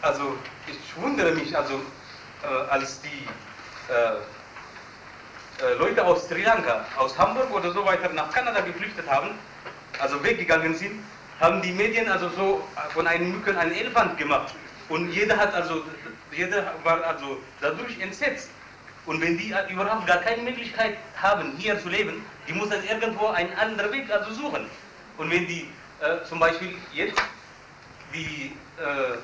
also 0.00 0.36
ich 0.66 1.02
wundere 1.02 1.32
mich, 1.32 1.56
also 1.56 1.74
äh, 2.42 2.70
als 2.70 3.00
die 3.02 3.26
äh, 3.92 5.74
Leute 5.78 6.04
aus 6.04 6.28
Sri 6.28 6.42
Lanka, 6.42 6.84
aus 6.96 7.16
Hamburg 7.18 7.50
oder 7.52 7.72
so 7.72 7.84
weiter 7.84 8.08
nach 8.12 8.30
Kanada 8.32 8.60
geflüchtet 8.60 9.08
haben, 9.08 9.30
also 9.98 10.22
weggegangen 10.22 10.74
sind, 10.74 11.04
haben 11.40 11.60
die 11.62 11.72
Medien 11.72 12.08
also 12.08 12.28
so 12.30 12.64
von 12.94 13.06
einem 13.06 13.32
Mücken 13.32 13.56
einen 13.56 13.72
Elefant 13.72 14.16
gemacht. 14.16 14.54
Und 14.88 15.10
jeder 15.12 15.36
hat 15.36 15.54
also, 15.54 15.82
jeder 16.30 16.72
war 16.84 17.02
also 17.04 17.38
dadurch 17.60 18.00
entsetzt. 18.00 18.50
Und 19.06 19.20
wenn 19.20 19.36
die 19.36 19.54
überhaupt 19.68 20.06
gar 20.06 20.18
keine 20.18 20.42
Möglichkeit 20.42 20.96
haben, 21.20 21.54
hier 21.58 21.80
zu 21.80 21.88
leben, 21.88 22.24
die 22.46 22.52
müssen 22.52 22.84
irgendwo 22.88 23.26
einen 23.28 23.52
anderen 23.54 23.92
Weg 23.92 24.10
also 24.10 24.32
suchen. 24.32 24.66
Und 25.18 25.30
wenn 25.30 25.46
die 25.46 25.68
äh, 26.02 26.24
zum 26.24 26.40
Beispiel 26.40 26.74
jetzt 26.92 27.22
die 28.12 28.52
äh, 28.78 29.18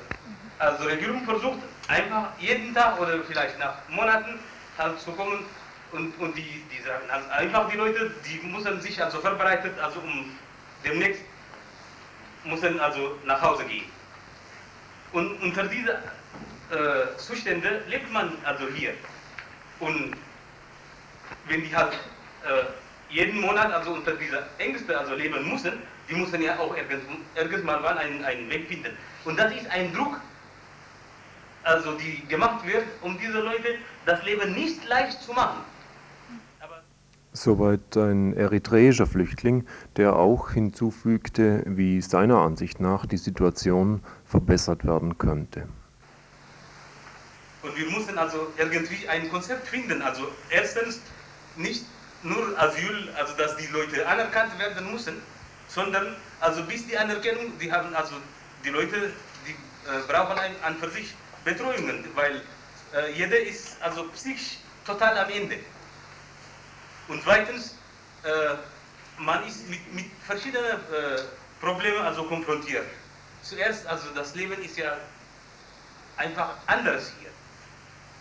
also 0.57 0.85
Regierung 0.85 1.23
versucht, 1.25 1.59
einfach 1.87 2.29
jeden 2.39 2.73
Tag 2.73 2.99
oder 2.99 3.21
vielleicht 3.23 3.59
nach 3.59 3.75
Monaten 3.89 4.39
halt 4.77 4.99
zu 4.99 5.11
kommen 5.11 5.45
und, 5.91 6.17
und 6.19 6.37
die, 6.37 6.63
die 6.71 6.81
sagen 6.83 7.09
also 7.09 7.29
einfach 7.29 7.69
die 7.69 7.77
Leute, 7.77 8.11
die 8.25 8.47
müssen 8.47 8.79
sich 8.81 9.01
also 9.03 9.19
vorbereitet, 9.19 9.77
also 9.79 9.99
um 9.99 10.31
demnächst 10.83 11.21
müssen 12.45 12.79
also 12.79 13.17
nach 13.25 13.41
Hause 13.41 13.65
gehen. 13.65 13.85
Und 15.11 15.41
unter 15.41 15.63
diesen 15.63 15.89
äh, 15.89 17.17
Zuständen 17.17 17.87
lebt 17.89 18.11
man 18.11 18.37
also 18.45 18.67
hier. 18.67 18.93
Und 19.79 20.15
wenn 21.47 21.63
die 21.63 21.75
halt 21.75 21.93
äh, 21.93 23.13
jeden 23.13 23.41
Monat 23.41 23.73
also 23.73 23.93
unter 23.93 24.13
dieser 24.13 24.47
Ängste 24.59 24.97
also 24.97 25.15
leben 25.15 25.49
müssen, 25.49 25.81
die 26.09 26.15
müssen 26.15 26.41
ja 26.41 26.57
auch 26.59 26.75
irgendwann 27.35 27.81
mal 27.81 27.97
einen, 27.97 28.23
einen 28.23 28.49
Weg 28.49 28.67
finden. 28.67 28.97
Und 29.25 29.37
das 29.37 29.53
ist 29.53 29.69
ein 29.69 29.93
Druck, 29.93 30.19
also 31.63 31.93
die 31.93 32.25
gemacht 32.27 32.65
wird, 32.65 32.83
um 33.01 33.17
diese 33.19 33.39
Leute 33.39 33.75
das 34.05 34.23
Leben 34.23 34.53
nicht 34.53 34.87
leicht 34.87 35.21
zu 35.21 35.33
machen. 35.33 35.61
Soweit 37.31 37.95
ein 37.95 38.35
eritreischer 38.35 39.05
Flüchtling, 39.05 39.67
der 39.97 40.15
auch 40.15 40.49
hinzufügte, 40.49 41.63
wie 41.67 42.01
seiner 42.01 42.39
Ansicht 42.39 42.79
nach 42.79 43.05
die 43.05 43.17
Situation 43.17 44.01
verbessert 44.25 44.83
werden 44.83 45.17
könnte. 45.19 45.67
Und 47.61 47.77
wir 47.77 47.85
müssen 47.91 48.17
also 48.17 48.47
irgendwie 48.57 49.07
ein 49.07 49.29
Konzept 49.29 49.67
finden. 49.67 50.01
Also 50.01 50.23
erstens 50.49 51.01
nicht 51.55 51.85
nur 52.23 52.59
Asyl, 52.59 53.09
also 53.15 53.37
dass 53.37 53.55
die 53.57 53.67
Leute 53.67 54.07
anerkannt 54.07 54.57
werden 54.57 54.91
müssen, 54.91 55.21
sondern 55.69 56.15
also 56.39 56.63
bis 56.63 56.85
die 56.87 56.97
Anerkennung, 56.97 57.57
die 57.59 57.71
haben 57.71 57.93
also 57.95 58.15
die 58.65 58.69
Leute, 58.69 59.13
die 59.47 59.51
äh, 59.51 60.01
brauchen 60.07 60.37
ein, 60.37 60.51
an 60.63 60.77
für 60.77 60.89
sich 60.89 61.13
Betreuungen, 61.45 62.03
weil 62.15 62.41
äh, 62.93 63.11
jeder 63.13 63.39
ist 63.39 63.81
also 63.81 64.03
psychisch 64.09 64.57
total 64.85 65.17
am 65.17 65.29
Ende. 65.29 65.57
Und 67.07 67.23
zweitens, 67.23 67.75
äh, 68.23 68.55
man 69.17 69.45
ist 69.47 69.69
mit, 69.69 69.93
mit 69.93 70.05
verschiedenen 70.25 70.71
äh, 70.71 71.21
Problemen 71.61 72.01
also 72.01 72.23
konfrontiert. 72.23 72.85
Zuerst, 73.41 73.85
also 73.87 74.09
das 74.15 74.35
Leben 74.35 74.61
ist 74.63 74.77
ja 74.77 74.97
einfach 76.17 76.55
anders 76.67 77.11
hier. 77.19 77.29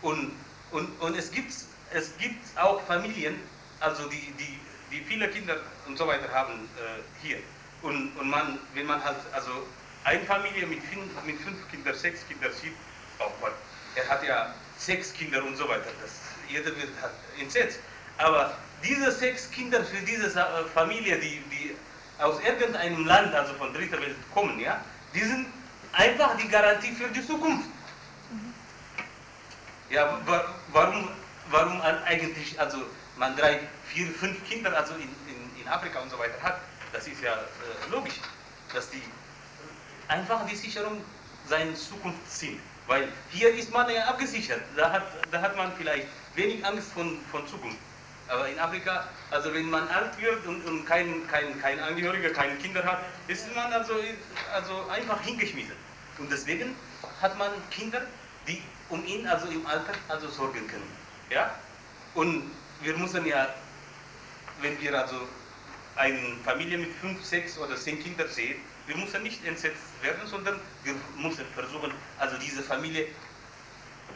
Und, 0.02 0.33
und, 0.71 0.88
und 1.00 1.17
es, 1.17 1.31
gibt, 1.31 1.52
es 1.93 2.17
gibt 2.19 2.59
auch 2.59 2.81
Familien, 2.83 3.40
also 3.81 4.09
die, 4.09 4.33
die, 4.38 4.59
die 4.90 5.00
viele 5.00 5.28
Kinder 5.28 5.57
und 5.87 5.97
so 5.97 6.07
weiter 6.07 6.33
haben 6.33 6.52
äh, 6.54 7.26
hier. 7.26 7.38
Und, 7.83 8.12
und 8.18 8.28
man, 8.28 8.59
wenn 8.75 8.87
man 8.87 9.02
halt, 9.02 9.18
also 9.33 9.50
eine 10.04 10.21
Familie 10.25 10.66
mit 10.66 10.83
fünf, 10.85 11.11
mit 11.25 11.38
fünf 11.40 11.57
Kindern, 11.71 11.95
sechs 11.95 12.26
Kindern 12.26 12.52
sieht, 12.52 12.73
auch 13.18 13.33
man, 13.40 13.52
er 13.95 14.09
hat 14.09 14.25
ja 14.25 14.54
sechs 14.76 15.12
Kinder 15.12 15.45
und 15.45 15.57
so 15.57 15.68
weiter, 15.68 15.90
das, 16.02 16.21
jeder 16.49 16.75
wird 16.76 16.90
halt 17.00 17.12
entsetzt. 17.40 17.80
Aber 18.16 18.57
diese 18.83 19.12
sechs 19.12 19.50
Kinder 19.50 19.85
für 19.85 20.04
diese 20.04 20.26
äh, 20.38 20.64
Familie, 20.75 21.18
die, 21.18 21.42
die 21.50 21.76
aus 22.18 22.40
irgendeinem 22.40 23.07
Land, 23.07 23.35
also 23.35 23.54
von 23.54 23.73
dritter 23.73 24.00
Welt 24.00 24.16
kommen, 24.35 24.59
ja, 24.59 24.80
die 25.14 25.21
sind 25.21 25.47
einfach 25.92 26.37
die 26.37 26.49
Garantie 26.49 26.92
für 26.92 27.09
die 27.09 27.25
Zukunft. 27.25 27.68
Ja, 29.90 30.21
warum, 30.73 31.09
warum 31.50 31.80
eigentlich, 31.80 32.59
also 32.61 32.78
man 33.16 33.37
drei, 33.37 33.61
vier, 33.92 34.07
fünf 34.09 34.45
Kinder 34.49 34.76
also 34.76 34.95
in, 34.95 35.02
in, 35.02 35.61
in 35.61 35.68
Afrika 35.68 36.00
und 36.00 36.11
so 36.11 36.18
weiter 36.18 36.40
hat, 36.42 36.61
das 36.92 37.07
ist 37.07 37.23
ja 37.23 37.33
äh, 37.33 37.90
logisch, 37.90 38.21
dass 38.73 38.90
die 38.90 39.02
einfach 40.09 40.47
die 40.47 40.57
Sicherung 40.57 41.02
seiner 41.47 41.75
Zukunft 41.75 42.30
sind. 42.30 42.61
Weil 42.87 43.09
hier 43.30 43.54
ist 43.54 43.73
man 43.73 43.88
ja 43.90 44.04
abgesichert, 44.07 44.62
da 44.76 44.90
hat, 44.90 45.04
da 45.30 45.40
hat 45.42 45.57
man 45.57 45.73
vielleicht 45.76 46.09
wenig 46.35 46.64
Angst 46.64 46.90
von, 46.92 47.18
von 47.30 47.47
Zukunft. 47.47 47.76
Aber 48.28 48.49
in 48.49 48.59
Afrika, 48.59 49.09
also 49.30 49.52
wenn 49.52 49.68
man 49.71 49.88
alt 49.88 50.18
wird 50.21 50.45
und, 50.47 50.64
und 50.66 50.85
kein, 50.87 51.26
kein, 51.28 51.59
kein 51.61 51.80
Angehöriger, 51.80 52.30
keine 52.30 52.57
Kinder 52.57 52.85
hat, 52.85 53.00
ist 53.26 53.54
man 53.54 53.73
also, 53.73 53.95
also 54.52 54.87
einfach 54.90 55.21
hingeschmissen. 55.23 55.76
Und 56.18 56.30
deswegen 56.30 56.75
hat 57.23 57.38
man 57.38 57.50
Kinder, 57.71 58.02
die 58.47 58.62
um 58.88 59.04
ihn 59.07 59.26
also 59.26 59.49
im 59.49 59.66
Alter 59.66 59.92
also 60.09 60.28
sorgen 60.28 60.66
können. 60.66 60.90
Ja? 61.30 61.54
Und 62.14 62.50
wir 62.80 62.97
müssen 62.97 63.25
ja, 63.26 63.49
wenn 64.61 64.81
wir 64.81 64.99
also 64.99 65.17
eine 65.97 66.19
Familie 66.45 66.79
mit 66.79 66.91
fünf, 67.00 67.25
sechs 67.25 67.59
oder 67.59 67.77
zehn 67.77 68.03
Kindern 68.03 68.29
sehen, 68.29 68.57
wir 68.87 68.97
müssen 68.97 69.23
nicht 69.23 69.45
entsetzt 69.45 69.83
werden, 70.03 70.27
sondern 70.27 70.59
wir 70.85 70.95
müssen 71.17 71.45
versuchen, 71.55 71.93
also 72.19 72.37
diese 72.38 72.62
Familie, 72.62 73.07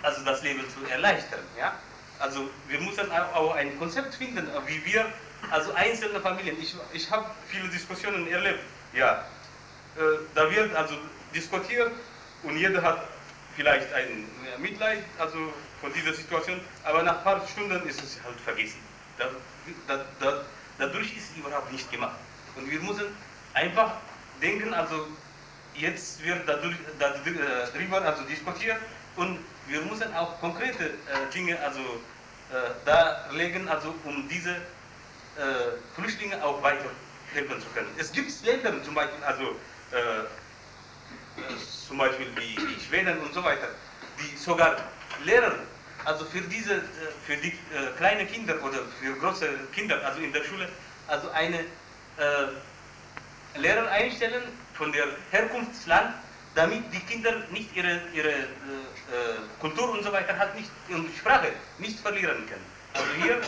also 0.02 0.24
das 0.24 0.42
Leben 0.42 0.64
zu 0.70 0.90
erleichtern. 0.90 1.40
Ja? 1.58 1.74
Also 2.18 2.48
wir 2.68 2.80
müssen 2.80 3.10
auch 3.12 3.54
ein 3.54 3.78
Konzept 3.78 4.14
finden, 4.14 4.46
wie 4.66 4.84
wir, 4.84 5.06
also 5.50 5.72
einzelne 5.72 6.20
Familien, 6.20 6.56
ich, 6.60 6.74
ich 6.92 7.10
habe 7.10 7.26
viele 7.48 7.68
Diskussionen 7.68 8.26
erlebt, 8.28 8.60
ja, 8.94 9.24
äh, 9.96 10.00
da 10.34 10.50
wird 10.50 10.74
also 10.74 10.94
diskutiert 11.34 11.90
und 12.44 12.56
jeder 12.56 12.80
hat 12.80 13.08
vielleicht 13.56 13.92
ein 13.92 14.24
Mitleid 14.58 15.02
also 15.18 15.52
von 15.80 15.92
dieser 15.92 16.14
Situation, 16.14 16.60
aber 16.84 17.02
nach 17.02 17.18
ein 17.18 17.24
paar 17.24 17.46
Stunden 17.46 17.86
ist 17.88 18.02
es 18.02 18.18
halt 18.24 18.38
vergessen. 18.40 18.91
Da, 19.86 19.96
da, 19.96 20.04
da, 20.20 20.44
dadurch 20.78 21.16
ist 21.16 21.36
überhaupt 21.36 21.70
nicht 21.72 21.90
gemacht. 21.90 22.16
Und 22.56 22.70
wir 22.70 22.80
müssen 22.80 23.06
einfach 23.54 23.92
denken, 24.40 24.74
also 24.74 25.06
jetzt 25.74 26.22
wird 26.24 26.46
dadurch, 26.46 26.76
darüber 26.98 28.02
also 28.02 28.22
diskutiert 28.24 28.78
und 29.16 29.38
wir 29.68 29.80
müssen 29.82 30.12
auch 30.14 30.38
konkrete 30.40 30.86
äh, 30.86 31.32
Dinge 31.32 31.58
also 31.60 31.80
äh, 31.80 32.70
darlegen, 32.84 33.68
also 33.68 33.94
um 34.04 34.28
diese 34.28 34.50
äh, 34.50 34.56
Flüchtlinge 35.94 36.42
auch 36.44 36.62
weiterhelfen 36.62 37.60
zu 37.60 37.68
können. 37.74 37.88
Es 37.96 38.12
gibt 38.12 38.30
Länder 38.44 38.82
zum 38.82 38.94
Beispiel, 38.94 39.22
also 39.24 39.54
zum 41.86 41.98
Beispiel 41.98 42.26
wie 42.36 42.80
Schweden 42.80 43.18
und 43.20 43.34
so 43.34 43.44
weiter, 43.44 43.68
die 44.18 44.36
sogar 44.38 44.76
Lehrer, 45.24 45.54
also 46.04 46.24
für 46.24 46.40
diese, 46.42 46.82
für 47.26 47.36
die 47.36 47.52
kleinen 47.96 48.26
Kinder 48.26 48.54
oder 48.62 48.78
für 49.00 49.14
große 49.20 49.48
Kinder, 49.74 50.00
also 50.04 50.20
in 50.20 50.32
der 50.32 50.44
Schule, 50.44 50.68
also 51.08 51.30
eine 51.30 51.64
Lehrer 53.56 53.90
einstellen 53.90 54.42
von 54.74 54.92
der 54.92 55.04
Herkunftsland, 55.30 56.14
damit 56.54 56.82
die 56.92 57.00
Kinder 57.00 57.32
nicht 57.50 57.74
ihre, 57.74 58.00
ihre 58.14 58.28
äh, 58.28 58.34
äh, 58.34 58.44
Kultur 59.60 59.90
und 59.90 60.02
so 60.02 60.12
weiter 60.12 60.36
halt 60.38 60.54
nicht 60.54 60.70
und 60.90 61.08
Sprache 61.16 61.48
nicht 61.78 61.98
verlieren 62.00 62.46
können. 62.46 62.66
Also 62.94 63.08
hier, 63.22 63.40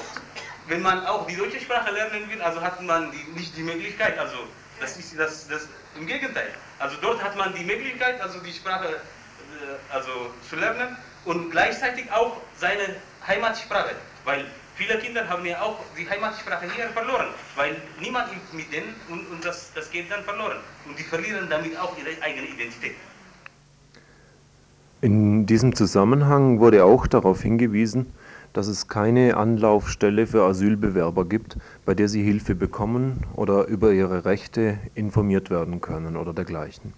wenn 0.68 0.82
man 0.82 1.06
auch 1.06 1.26
die 1.26 1.36
deutsche 1.36 1.60
Sprache 1.60 1.90
lernen 1.90 2.28
will, 2.30 2.40
also 2.40 2.60
hat 2.60 2.80
man 2.82 3.10
die, 3.12 3.24
nicht 3.38 3.56
die 3.56 3.62
Möglichkeit, 3.62 4.18
also 4.18 4.36
das 4.80 4.96
ist 4.96 5.18
das, 5.18 5.48
das 5.48 5.68
im 5.96 6.06
Gegenteil. 6.06 6.54
Also 6.78 6.96
dort 7.00 7.22
hat 7.22 7.36
man 7.36 7.54
die 7.54 7.64
Möglichkeit, 7.64 8.20
also 8.20 8.40
die 8.40 8.52
Sprache 8.52 8.88
äh, 8.88 9.92
also 9.94 10.32
zu 10.48 10.56
lernen 10.56 10.96
und 11.24 11.50
gleichzeitig 11.50 12.10
auch 12.12 12.36
seine 12.58 12.96
Heimatsprache, 13.26 13.94
weil 14.24 14.44
Viele 14.76 14.98
Kinder 14.98 15.28
haben 15.28 15.46
ja 15.46 15.62
auch 15.62 15.78
die 15.96 16.08
Heimatsprache 16.08 16.66
hier 16.74 16.88
verloren, 16.88 17.28
weil 17.54 17.76
niemand 18.00 18.26
mit 18.52 18.72
denen 18.72 18.92
und, 19.08 19.20
und 19.30 19.44
das, 19.44 19.70
das 19.72 19.88
geht 19.88 20.10
dann 20.10 20.24
verloren. 20.24 20.56
Und 20.84 20.98
die 20.98 21.04
verlieren 21.04 21.46
damit 21.48 21.78
auch 21.78 21.96
ihre 21.96 22.20
eigene 22.20 22.48
Identität. 22.48 22.96
In 25.00 25.46
diesem 25.46 25.76
Zusammenhang 25.76 26.58
wurde 26.58 26.84
auch 26.84 27.06
darauf 27.06 27.42
hingewiesen, 27.42 28.12
dass 28.52 28.66
es 28.66 28.88
keine 28.88 29.36
Anlaufstelle 29.36 30.26
für 30.26 30.42
Asylbewerber 30.42 31.24
gibt, 31.24 31.56
bei 31.84 31.94
der 31.94 32.08
sie 32.08 32.24
Hilfe 32.24 32.56
bekommen 32.56 33.24
oder 33.36 33.66
über 33.66 33.92
ihre 33.92 34.24
Rechte 34.24 34.78
informiert 34.96 35.50
werden 35.50 35.80
können 35.80 36.16
oder 36.16 36.32
dergleichen. 36.32 36.94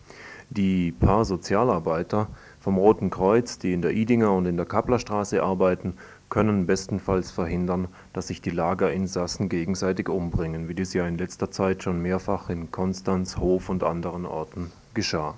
Die 0.48 0.92
paar 0.92 1.26
Sozialarbeiter 1.26 2.28
vom 2.66 2.78
Roten 2.78 3.10
Kreuz, 3.10 3.60
die 3.60 3.72
in 3.72 3.80
der 3.80 3.92
Idinger 3.92 4.32
und 4.32 4.44
in 4.44 4.56
der 4.56 4.66
Kapplerstraße 4.66 5.40
arbeiten, 5.40 5.94
können 6.28 6.66
bestenfalls 6.66 7.30
verhindern, 7.30 7.86
dass 8.12 8.26
sich 8.26 8.42
die 8.42 8.50
Lagerinsassen 8.50 9.48
gegenseitig 9.48 10.08
umbringen, 10.08 10.66
wie 10.68 10.74
dies 10.74 10.92
ja 10.92 11.06
in 11.06 11.16
letzter 11.16 11.52
Zeit 11.52 11.84
schon 11.84 12.02
mehrfach 12.02 12.50
in 12.50 12.72
Konstanz, 12.72 13.36
Hof 13.36 13.68
und 13.68 13.84
anderen 13.84 14.26
Orten 14.26 14.72
geschah. 14.94 15.34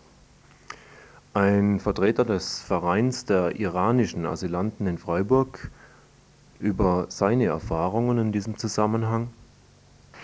Ein 1.34 1.80
Vertreter 1.80 2.24
des 2.24 2.60
Vereins 2.60 3.26
der 3.26 3.60
iranischen 3.60 4.24
Asylanten 4.24 4.86
in 4.86 4.96
Freiburg 4.96 5.70
über 6.60 7.08
seine 7.10 7.44
Erfahrungen 7.44 8.16
in 8.16 8.32
diesem 8.32 8.56
Zusammenhang. 8.56 9.28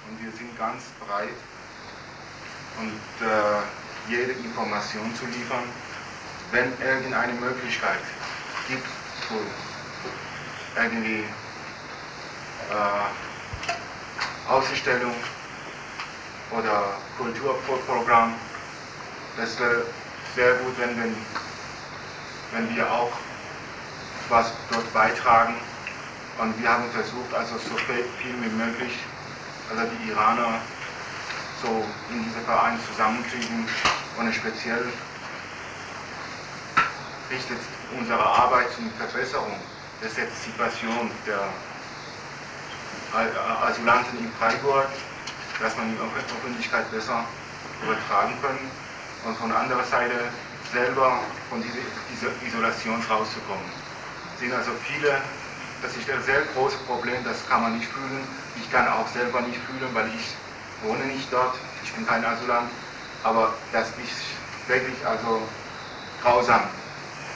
Und 0.09 0.25
wir 0.25 0.33
sind 0.33 0.57
ganz 0.57 0.85
bereit 0.99 1.29
und 2.81 3.27
äh, 3.27 3.61
jede 4.11 4.33
Information 4.33 5.15
zu 5.15 5.27
liefern, 5.27 5.65
wenn 6.55 6.73
irgendeine 6.81 7.33
Möglichkeit 7.33 7.99
gibt, 8.69 8.87
irgendwie 10.77 11.25
äh, 12.71 13.07
Ausstellung 14.49 15.15
oder 16.53 16.95
Kulturprogramm. 17.19 18.35
Das 19.37 19.59
wäre 19.59 19.85
sehr 20.37 20.55
gut, 20.55 20.79
wenn, 20.79 20.97
wenn, 20.97 21.17
wenn 22.53 22.77
wir 22.77 22.89
auch 22.91 23.11
was 24.29 24.53
dort 24.71 24.93
beitragen. 24.95 25.57
Und 26.39 26.61
wir 26.61 26.69
haben 26.69 26.89
versucht, 26.93 27.35
also 27.35 27.57
so 27.59 27.77
viel 27.77 28.05
wie 28.23 28.49
möglich, 28.55 28.93
also 29.71 29.83
die 29.87 30.11
Iraner 30.11 30.61
so 31.63 31.85
in 32.11 32.23
diesem 32.25 32.45
Verein 32.45 32.79
zusammenkriegen 32.89 33.67
und 34.19 34.35
speziell 34.35 34.93
richtet 37.31 37.59
unsere 37.99 38.25
Arbeit 38.25 38.67
zur 38.73 38.85
Verbesserung 38.99 39.53
der 40.03 40.11
Situation 40.11 41.11
der 41.27 41.41
Asylanten 43.63 44.19
in 44.19 44.31
Freiburg, 44.39 44.89
dass 45.61 45.77
man 45.77 45.91
die 45.93 45.99
Öffentlichkeit 45.99 46.91
besser 46.91 47.25
übertragen 47.83 48.35
können 48.43 48.71
und 49.25 49.37
von 49.39 49.53
anderer 49.53 49.85
Seite 49.85 50.19
selber 50.73 51.21
von 51.49 51.63
dieser 51.63 52.31
Isolation 52.47 53.01
rauszukommen. 53.09 53.65
Es 54.35 54.41
sind 54.41 54.53
also 54.53 54.73
viele, 54.83 55.21
das 55.81 55.97
ist 55.97 56.11
ein 56.11 56.23
sehr 56.23 56.43
großes 56.55 56.81
Problem, 56.81 57.23
das 57.25 57.47
kann 57.49 57.63
man 57.63 57.79
nicht 57.79 57.89
fühlen. 57.89 58.27
Ich 58.57 58.71
kann 58.73 58.89
auch 58.89 59.07
selber 59.09 59.41
nicht 59.43 59.61
fühlen, 59.63 59.95
weil 59.95 60.09
ich 60.09 60.35
wohne 60.83 61.05
nicht 61.05 61.33
dort, 61.33 61.55
ich 61.85 61.93
bin 61.93 62.07
kein 62.07 62.25
Asylant, 62.25 62.71
aber 63.23 63.55
das 63.73 63.89
ist 63.91 64.27
wirklich 64.67 65.07
also 65.07 65.41
grausam. 66.21 66.63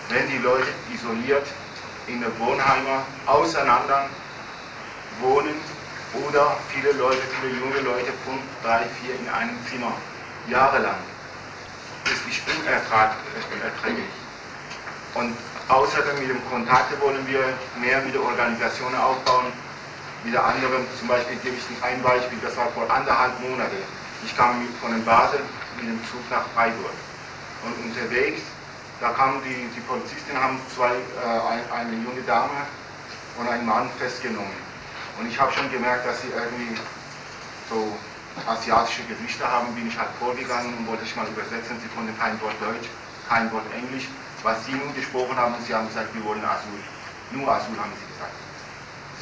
Wenn 0.09 0.27
die 0.31 0.39
Leute 0.39 0.69
isoliert 0.95 1.47
in 2.07 2.21
der 2.21 2.33
Wohnheimer 2.39 3.05
auseinander 3.27 4.09
wohnen 5.21 5.55
oder 6.27 6.57
viele 6.69 6.93
Leute, 6.93 7.21
viele 7.41 7.61
junge 7.61 7.81
Leute, 7.81 8.13
fünf, 8.25 8.41
drei, 8.63 8.87
vier 9.01 9.15
in 9.21 9.29
einem 9.29 9.59
Zimmer, 9.69 9.93
jahrelang. 10.49 10.97
Das 12.05 12.15
ist 12.15 12.41
unerträglich. 13.53 14.09
Und 15.13 15.37
außerdem 15.69 16.19
mit 16.21 16.31
dem 16.31 16.51
Kontakt 16.51 16.99
wollen 17.03 17.27
wir 17.27 17.45
mehr 17.79 18.01
mit 18.01 18.15
der 18.15 18.23
Organisation 18.23 18.95
aufbauen. 18.95 19.53
Mit 20.25 20.33
der 20.33 20.43
anderen, 20.43 20.87
zum 20.99 21.09
Beispiel 21.09 21.37
gebe 21.37 21.57
ich 21.57 21.85
ein 21.85 22.03
Beispiel, 22.03 22.39
das 22.43 22.57
war 22.57 22.69
vor 22.73 22.91
anderthalb 22.91 23.39
Monaten. 23.41 23.77
Ich 24.25 24.35
kam 24.35 24.67
von 24.81 24.91
den 24.91 25.05
Basel 25.05 25.41
mit 25.77 25.87
dem 25.87 26.01
Zug 26.09 26.23
nach 26.31 26.47
Freiburg. 26.55 26.97
Und 27.63 27.75
unterwegs 27.85 28.41
da 29.01 29.11
kamen 29.11 29.41
die, 29.45 29.71
die 29.75 29.81
Polizisten, 29.87 30.35
haben 30.35 30.59
zwei, 30.75 30.91
äh, 30.91 31.23
ein, 31.23 31.63
eine 31.71 31.95
junge 32.03 32.23
Dame 32.27 32.67
und 33.39 33.49
einen 33.49 33.67
Mann 33.67 33.89
festgenommen. 33.99 34.59
Und 35.19 35.31
ich 35.31 35.39
habe 35.39 35.53
schon 35.53 35.71
gemerkt, 35.71 36.07
dass 36.07 36.21
sie 36.23 36.29
irgendwie 36.35 36.75
so 37.71 37.95
asiatische 38.47 39.03
Gesichter 39.05 39.51
haben, 39.51 39.75
bin 39.75 39.87
ich 39.87 39.99
halt 39.99 40.11
vorgegangen 40.19 40.75
und 40.79 40.87
wollte 40.87 41.05
ich 41.05 41.15
mal 41.15 41.27
übersetzen. 41.27 41.79
Sie 41.83 41.89
konnten 41.95 42.17
kein 42.19 42.41
Wort 42.41 42.55
Deutsch, 42.61 42.89
kein 43.29 43.51
Wort 43.53 43.67
Englisch. 43.75 44.09
Was 44.43 44.65
sie 44.67 44.73
nun 44.73 44.95
gesprochen 44.95 45.37
haben, 45.37 45.55
sie 45.67 45.75
haben 45.75 45.87
gesagt, 45.89 46.15
wir 46.15 46.25
wollen 46.25 46.45
Asyl. 46.45 46.83
Nur 47.33 47.47
Asyl 47.51 47.79
haben 47.79 47.93
sie 47.99 48.07
gesagt. 48.07 48.35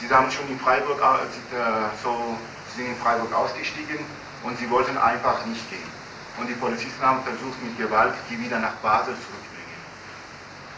Sie 0.00 0.08
haben 0.08 0.30
schon 0.30 0.48
in 0.48 0.60
Freiburg, 0.60 1.00
äh, 1.00 1.88
so, 2.02 2.36
sie 2.72 2.82
sind 2.82 2.92
in 2.92 2.96
Freiburg 2.96 3.32
ausgestiegen 3.32 4.00
und 4.42 4.58
sie 4.58 4.68
wollten 4.70 4.96
einfach 4.96 5.44
nicht 5.46 5.68
gehen. 5.70 5.90
Und 6.38 6.48
die 6.48 6.54
Polizisten 6.54 7.02
haben 7.02 7.22
versucht, 7.24 7.62
mit 7.62 7.78
Gewalt 7.78 8.14
die 8.28 8.38
wieder 8.38 8.58
nach 8.58 8.74
Basel 8.84 9.14
zurück 9.14 9.45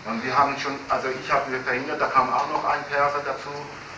und 0.09 0.25
wir 0.25 0.37
haben 0.37 0.57
schon, 0.59 0.73
also 0.89 1.09
ich 1.09 1.31
habe 1.31 1.53
verhindert, 1.61 2.01
da 2.01 2.07
kam 2.07 2.33
auch 2.33 2.49
noch 2.49 2.65
ein 2.65 2.83
Perser 2.89 3.21
dazu. 3.25 3.53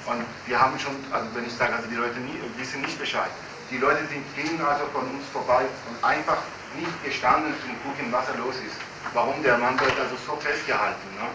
Und 0.07 0.27
wir 0.46 0.61
haben 0.61 0.77
schon, 0.79 0.96
also 1.12 1.29
wenn 1.35 1.46
ich 1.46 1.55
sage, 1.55 1.73
also 1.73 1.87
die 1.87 1.94
Leute 1.94 2.18
nie, 2.18 2.35
wissen 2.57 2.81
nicht 2.81 2.99
Bescheid. 2.99 3.31
Die 3.70 3.79
Leute 3.79 4.05
sind, 4.07 4.25
gehen 4.35 4.61
also 4.61 4.87
von 4.92 5.07
uns 5.07 5.23
vorbei 5.33 5.62
und 5.88 6.05
einfach 6.05 6.38
nicht 6.75 7.05
gestanden 7.05 7.55
zu 7.62 7.68
gucken, 7.87 8.11
was 8.11 8.27
da 8.27 8.35
los 8.42 8.57
ist. 8.57 8.75
Warum 9.14 9.40
der 9.44 9.59
Mann 9.59 9.79
wird 9.79 9.94
also 10.01 10.16
so 10.27 10.35
festgehalten. 10.37 11.07
Ne? 11.14 11.31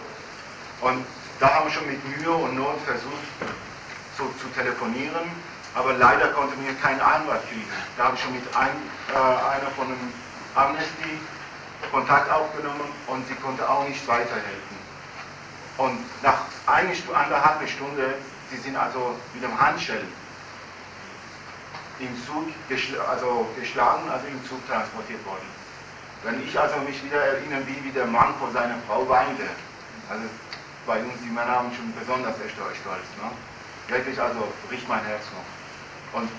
Und 0.81 1.05
da 1.39 1.55
haben 1.55 1.67
wir 1.67 1.71
schon 1.71 1.88
mit 1.88 2.03
Mühe 2.11 2.31
und 2.31 2.55
Not 2.55 2.75
versucht 2.83 3.31
so, 4.17 4.27
zu 4.41 4.47
telefonieren, 4.59 5.31
aber 5.73 5.93
leider 5.93 6.29
konnten 6.29 6.59
wir 6.65 6.73
keinen 6.75 6.99
Anwalt 6.99 7.47
kriegen. 7.47 7.67
Da 7.95 8.05
habe 8.05 8.15
ich 8.15 8.21
schon 8.21 8.33
mit 8.33 8.43
ein, 8.55 8.75
äh, 9.13 9.55
einer 9.55 9.71
von 9.75 9.88
dem 9.88 10.13
Amnesty 10.55 11.19
Kontakt 11.95 12.29
aufgenommen 12.29 12.91
und 13.08 13.25
sie 13.25 13.36
konnte 13.36 13.63
auch 13.69 13.88
nicht 13.88 14.05
weiterhelfen. 14.05 14.75
Und 15.77 15.97
nach 16.21 16.43
einer 16.67 16.93
Stunde, 16.93 17.15
anderthalb 17.15 17.69
Stunde, 17.69 18.15
sie 18.51 18.58
sind 18.58 18.75
also 18.75 19.15
mit 19.34 19.41
dem 19.41 19.55
Handschellen 19.58 20.12
im 21.99 22.12
Zug 22.27 22.51
geschl 22.67 22.99
also 22.99 23.47
geschlagen, 23.58 24.10
also 24.12 24.27
im 24.27 24.43
Zug 24.43 24.60
transportiert 24.67 25.25
worden. 25.25 25.47
Wenn 26.23 26.43
ich 26.43 26.60
also 26.60 26.75
mich 26.84 27.01
wieder 27.01 27.15
erinnere, 27.15 27.65
wie, 27.65 27.81
wie 27.86 27.91
der 27.91 28.08
Mann 28.08 28.36
vor 28.39 28.51
seiner 28.51 28.75
Frau 28.88 29.08
weinte, 29.08 29.47
also 30.10 30.25
bei 30.86 30.99
uns, 30.99 31.15
die 31.23 31.31
Männer 31.31 31.63
haben 31.63 31.71
schon 31.71 31.93
besonders 31.97 32.36
stolz, 32.36 33.08
ne? 33.23 33.31
wirklich 33.88 34.19
also 34.19 34.51
bricht 34.67 34.88
mein 34.89 35.05
Herz 35.05 35.23
noch. 35.31 36.19
Und 36.19 36.29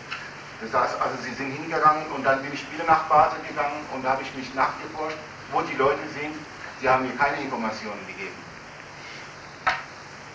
das 0.60 0.68
heißt, 0.68 1.00
also 1.00 1.16
sie 1.22 1.32
sind 1.32 1.52
hingegangen 1.52 2.04
und 2.14 2.24
dann 2.24 2.42
bin 2.42 2.52
ich 2.52 2.60
wieder 2.70 2.84
nach 2.84 3.04
Basel 3.08 3.40
gegangen 3.48 3.80
und 3.94 4.04
da 4.04 4.10
habe 4.10 4.22
ich 4.22 4.34
mich 4.34 4.52
nachgeforscht 4.54 5.16
wo 5.52 5.60
die 5.62 5.76
Leute 5.76 6.02
sind, 6.14 6.34
sie 6.80 6.88
haben 6.88 7.06
mir 7.06 7.14
keine 7.14 7.42
Informationen 7.42 8.00
gegeben. 8.06 8.36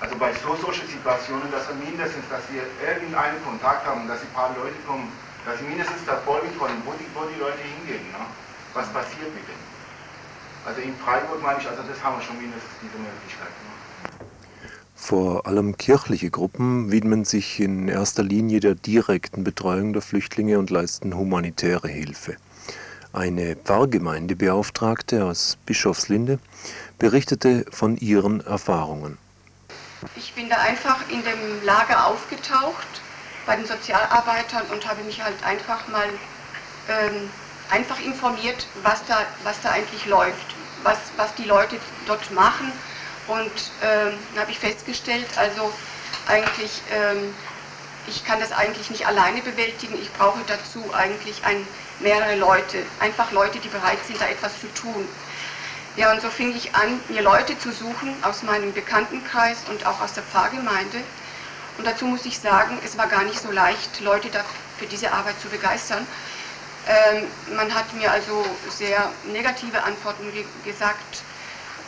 Also 0.01 0.15
bei 0.17 0.33
so 0.33 0.55
solchen 0.55 0.87
Situationen, 0.87 1.51
dass 1.51 1.67
wir 1.69 1.75
mindestens, 1.75 2.25
dass 2.29 2.41
wir 2.49 2.65
irgendeinen 2.81 3.37
Kontakt 3.45 3.85
haben, 3.85 4.07
dass 4.07 4.21
ein 4.21 4.33
paar 4.33 4.49
Leute 4.57 4.75
kommen, 4.87 5.07
dass 5.45 5.59
sie 5.59 5.65
mindestens 5.65 6.01
verfolgen 6.01 6.49
können, 6.57 6.81
wo 6.85 6.93
die, 6.97 7.05
wo 7.13 7.29
die 7.29 7.39
Leute 7.39 7.61
hingehen, 7.61 8.09
ne? 8.11 8.25
was 8.73 8.87
passiert 8.89 9.29
mit 9.33 9.45
denen. 9.45 9.65
Also 10.65 10.81
in 10.81 10.95
Freiburg 10.97 11.41
meine 11.41 11.59
ich, 11.59 11.67
also 11.67 11.83
das 11.83 12.01
haben 12.03 12.17
wir 12.17 12.23
schon 12.23 12.37
mindestens 12.37 12.73
diese 12.81 12.97
Möglichkeit. 12.97 13.49
Ne? 13.49 13.71
Vor 14.95 15.47
allem 15.47 15.77
kirchliche 15.77 16.29
Gruppen 16.29 16.91
widmen 16.91 17.25
sich 17.25 17.59
in 17.59 17.87
erster 17.87 18.21
Linie 18.21 18.59
der 18.59 18.75
direkten 18.75 19.43
Betreuung 19.43 19.93
der 19.93 20.01
Flüchtlinge 20.03 20.59
und 20.59 20.69
leisten 20.69 21.15
humanitäre 21.15 21.87
Hilfe. 21.87 22.37
Eine 23.13 23.57
Pfarrgemeindebeauftragte 23.57 25.25
aus 25.25 25.57
Bischofslinde 25.65 26.39
berichtete 26.97 27.65
von 27.69 27.97
ihren 27.97 28.39
Erfahrungen. 28.45 29.17
Ich 30.15 30.33
bin 30.33 30.49
da 30.49 30.55
einfach 30.57 30.97
in 31.09 31.21
dem 31.23 31.65
Lager 31.65 32.07
aufgetaucht 32.07 33.01
bei 33.45 33.57
den 33.57 33.65
Sozialarbeitern 33.65 34.63
und 34.71 34.87
habe 34.87 35.03
mich 35.03 35.21
halt 35.21 35.43
einfach 35.45 35.87
mal 35.89 36.07
ähm, 36.87 37.29
einfach 37.69 37.99
informiert, 38.05 38.65
was 38.83 39.03
da, 39.05 39.17
was 39.43 39.59
da 39.61 39.71
eigentlich 39.71 40.05
läuft, 40.05 40.55
was, 40.83 40.97
was 41.17 41.35
die 41.35 41.45
Leute 41.45 41.75
dort 42.05 42.31
machen. 42.31 42.71
Und 43.27 43.51
ähm, 43.83 44.13
habe 44.37 44.51
ich 44.51 44.59
festgestellt, 44.59 45.27
also 45.37 45.71
eigentlich, 46.27 46.81
ähm, 46.91 47.33
ich 48.07 48.23
kann 48.23 48.39
das 48.39 48.51
eigentlich 48.51 48.89
nicht 48.89 49.05
alleine 49.05 49.41
bewältigen, 49.41 49.95
ich 49.95 50.11
brauche 50.13 50.39
dazu 50.47 50.93
eigentlich 50.93 51.43
ein, 51.45 51.65
mehrere 52.01 52.35
Leute, 52.35 52.83
einfach 52.99 53.31
Leute, 53.31 53.59
die 53.59 53.69
bereit 53.69 53.99
sind, 54.05 54.21
da 54.21 54.27
etwas 54.27 54.59
zu 54.59 54.67
tun. 54.73 55.07
Ja, 55.97 56.11
und 56.11 56.21
so 56.21 56.29
fing 56.29 56.55
ich 56.55 56.73
an, 56.73 57.01
mir 57.09 57.21
Leute 57.21 57.57
zu 57.59 57.71
suchen 57.71 58.15
aus 58.23 58.43
meinem 58.43 58.73
Bekanntenkreis 58.73 59.57
und 59.69 59.85
auch 59.85 59.99
aus 60.01 60.13
der 60.13 60.23
Pfarrgemeinde. 60.23 61.01
Und 61.77 61.85
dazu 61.85 62.05
muss 62.05 62.25
ich 62.25 62.39
sagen, 62.39 62.79
es 62.85 62.97
war 62.97 63.07
gar 63.07 63.23
nicht 63.23 63.41
so 63.41 63.51
leicht, 63.51 63.99
Leute 63.99 64.29
für 64.77 64.85
diese 64.85 65.11
Arbeit 65.11 65.39
zu 65.41 65.49
begeistern. 65.49 66.07
Ähm, 66.87 67.27
man 67.55 67.73
hat 67.73 67.93
mir 67.93 68.11
also 68.11 68.45
sehr 68.69 69.11
negative 69.25 69.83
Antworten 69.83 70.31
ge 70.31 70.45
gesagt. 70.63 71.23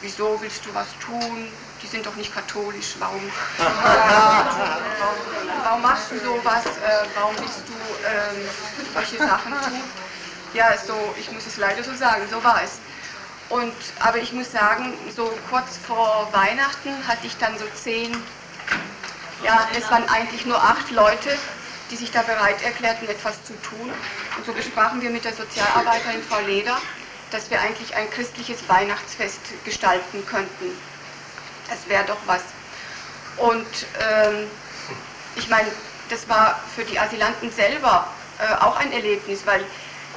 Wieso 0.02 0.42
willst 0.42 0.66
du 0.66 0.74
was 0.74 0.88
tun? 1.00 1.48
Die 1.82 1.88
sind 1.88 2.06
doch 2.06 2.16
nicht 2.16 2.34
katholisch. 2.34 2.96
Warum, 3.00 3.22
warum 5.64 5.82
machst 5.82 6.12
du 6.12 6.20
sowas? 6.20 6.66
Äh, 6.66 7.06
warum 7.16 7.36
willst 7.40 7.64
du 7.68 7.74
ähm, 8.06 8.50
solche 8.94 9.18
Sachen 9.18 9.52
tun? 9.52 9.82
Ja, 10.54 10.78
so, 10.78 10.94
ich 11.20 11.32
muss 11.32 11.46
es 11.48 11.58
leider 11.58 11.84
so 11.84 11.94
sagen, 11.96 12.28
so 12.30 12.44
war 12.44 12.62
es. 12.64 12.78
Und, 13.50 13.74
aber 14.00 14.18
ich 14.18 14.32
muss 14.34 14.52
sagen, 14.52 14.94
so 15.16 15.32
kurz 15.50 15.78
vor 15.78 16.30
Weihnachten 16.32 17.08
hatte 17.08 17.26
ich 17.26 17.36
dann 17.38 17.58
so 17.58 17.66
zehn, 17.76 18.16
ja, 19.44 19.68
es 19.76 19.90
waren 19.92 20.08
eigentlich 20.10 20.46
nur 20.46 20.58
acht 20.58 20.92
Leute, 20.92 21.38
die 21.92 21.96
sich 21.96 22.12
da 22.12 22.22
bereit 22.22 22.64
erklärten, 22.64 23.08
etwas 23.10 23.44
zu 23.44 23.54
tun. 23.62 23.92
Und 24.38 24.46
so 24.46 24.54
besprachen 24.54 25.02
wir 25.02 25.10
mit 25.10 25.26
der 25.26 25.34
Sozialarbeiterin 25.34 26.24
Frau 26.24 26.40
Leder, 26.42 26.78
dass 27.32 27.50
wir 27.50 27.60
eigentlich 27.60 27.96
ein 27.96 28.10
christliches 28.12 28.68
Weihnachtsfest 28.70 29.40
gestalten 29.66 30.26
könnten. 30.26 30.78
Das 31.70 31.88
wäre 31.88 32.06
doch 32.06 32.18
was. 32.26 32.42
Und 33.38 33.68
ähm, 34.02 34.48
ich 35.36 35.50
meine, 35.50 35.68
das 36.10 36.30
war 36.30 36.60
für 36.76 36.84
die 36.84 37.00
Asylanten 37.00 37.52
selber 37.52 38.08
äh, 38.40 38.54
auch 38.64 38.78
ein 38.78 38.92
Erlebnis, 38.92 39.42
weil 39.46 39.64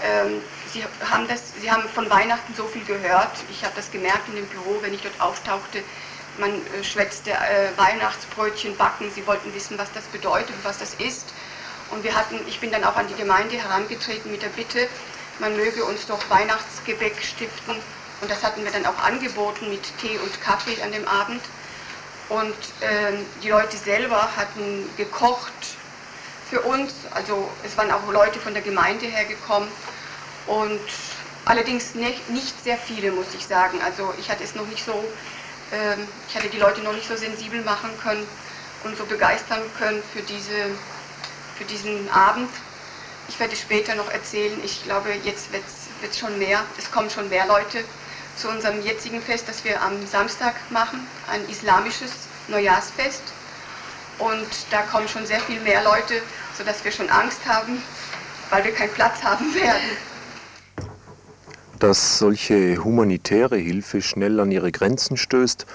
ähm, 0.02 0.42
sie, 0.72 0.84
haben 1.08 1.26
das, 1.28 1.42
sie 1.60 1.70
haben 1.70 1.88
von 1.88 2.08
Weihnachten 2.10 2.54
so 2.54 2.66
viel 2.66 2.84
gehört. 2.84 3.32
Ich 3.50 3.64
habe 3.64 3.74
das 3.76 3.90
gemerkt 3.90 4.28
in 4.28 4.36
dem 4.36 4.46
Büro, 4.46 4.78
wenn 4.82 4.94
ich 4.94 5.02
dort 5.02 5.20
auftauchte. 5.20 5.82
Man 6.38 6.50
äh, 6.50 6.84
schwätzte 6.84 7.30
äh, 7.30 7.76
Weihnachtsbrötchen 7.76 8.76
backen. 8.76 9.10
Sie 9.14 9.26
wollten 9.26 9.54
wissen, 9.54 9.78
was 9.78 9.90
das 9.92 10.04
bedeutet, 10.04 10.54
was 10.62 10.78
das 10.78 10.94
ist. 10.94 11.26
Und 11.90 12.04
wir 12.04 12.14
hatten, 12.14 12.38
ich 12.46 12.60
bin 12.60 12.70
dann 12.72 12.84
auch 12.84 12.96
an 12.96 13.06
die 13.08 13.14
Gemeinde 13.14 13.56
herangetreten 13.56 14.30
mit 14.30 14.42
der 14.42 14.48
Bitte, 14.48 14.88
man 15.38 15.56
möge 15.56 15.84
uns 15.84 16.06
doch 16.06 16.18
Weihnachtsgebäck 16.30 17.22
stiften. 17.22 17.76
Und 18.20 18.30
das 18.30 18.42
hatten 18.42 18.64
wir 18.64 18.72
dann 18.72 18.86
auch 18.86 18.98
angeboten 18.98 19.68
mit 19.68 19.82
Tee 19.98 20.18
und 20.18 20.40
Kaffee 20.40 20.80
an 20.82 20.92
dem 20.92 21.06
Abend. 21.06 21.42
Und 22.28 22.56
äh, 22.80 23.12
die 23.42 23.50
Leute 23.50 23.76
selber 23.76 24.30
hatten 24.36 24.88
gekocht 24.96 25.52
für 26.50 26.60
uns. 26.62 26.92
Also 27.12 27.50
es 27.64 27.76
waren 27.76 27.90
auch 27.90 28.10
Leute 28.10 28.38
von 28.38 28.54
der 28.54 28.62
Gemeinde 28.62 29.06
hergekommen. 29.06 29.68
Und 30.46 30.80
allerdings 31.44 31.94
nicht, 31.94 32.28
nicht 32.30 32.62
sehr 32.62 32.76
viele, 32.76 33.10
muss 33.12 33.34
ich 33.34 33.46
sagen. 33.46 33.80
Also 33.82 34.12
ich 34.18 34.30
hatte 34.30 34.44
es 34.44 34.54
noch 34.54 34.66
nicht 34.66 34.84
so, 34.84 34.92
äh, 35.72 35.96
ich 36.28 36.36
hatte 36.36 36.48
die 36.48 36.58
Leute 36.58 36.82
noch 36.82 36.92
nicht 36.92 37.08
so 37.08 37.16
sensibel 37.16 37.62
machen 37.62 37.90
können 38.02 38.26
und 38.84 38.96
so 38.96 39.04
begeistern 39.04 39.60
können 39.78 40.02
für 40.12 40.22
diese 40.22 40.70
für 41.56 41.64
diesen 41.64 42.08
Abend. 42.10 42.50
Ich 43.28 43.40
werde 43.40 43.56
später 43.56 43.94
noch 43.94 44.10
erzählen, 44.10 44.62
ich 44.64 44.84
glaube, 44.84 45.10
jetzt 45.24 45.52
wird 45.52 45.64
es 46.08 46.18
schon 46.18 46.38
mehr, 46.38 46.62
es 46.78 46.90
kommen 46.90 47.10
schon 47.10 47.28
mehr 47.28 47.46
Leute 47.46 47.82
zu 48.36 48.48
unserem 48.48 48.82
jetzigen 48.82 49.20
Fest, 49.22 49.48
das 49.48 49.64
wir 49.64 49.82
am 49.82 50.06
Samstag 50.06 50.54
machen, 50.70 51.06
ein 51.28 51.48
islamisches 51.48 52.12
Neujahrsfest. 52.48 53.22
Und 54.18 54.48
da 54.70 54.82
kommen 54.82 55.08
schon 55.08 55.26
sehr 55.26 55.40
viel 55.40 55.60
mehr 55.60 55.82
Leute, 55.84 56.22
sodass 56.56 56.84
wir 56.84 56.90
schon 56.90 57.08
Angst 57.10 57.44
haben, 57.46 57.82
weil 58.50 58.64
wir 58.64 58.72
keinen 58.72 58.92
Platz 58.92 59.22
haben 59.22 59.54
werden. 59.54 59.96
Dass 61.78 62.18
solche 62.18 62.82
humanitäre 62.82 63.56
Hilfe 63.56 64.00
schnell 64.00 64.40
an 64.40 64.50
ihre 64.50 64.72
Grenzen 64.72 65.16
stößt 65.18 65.66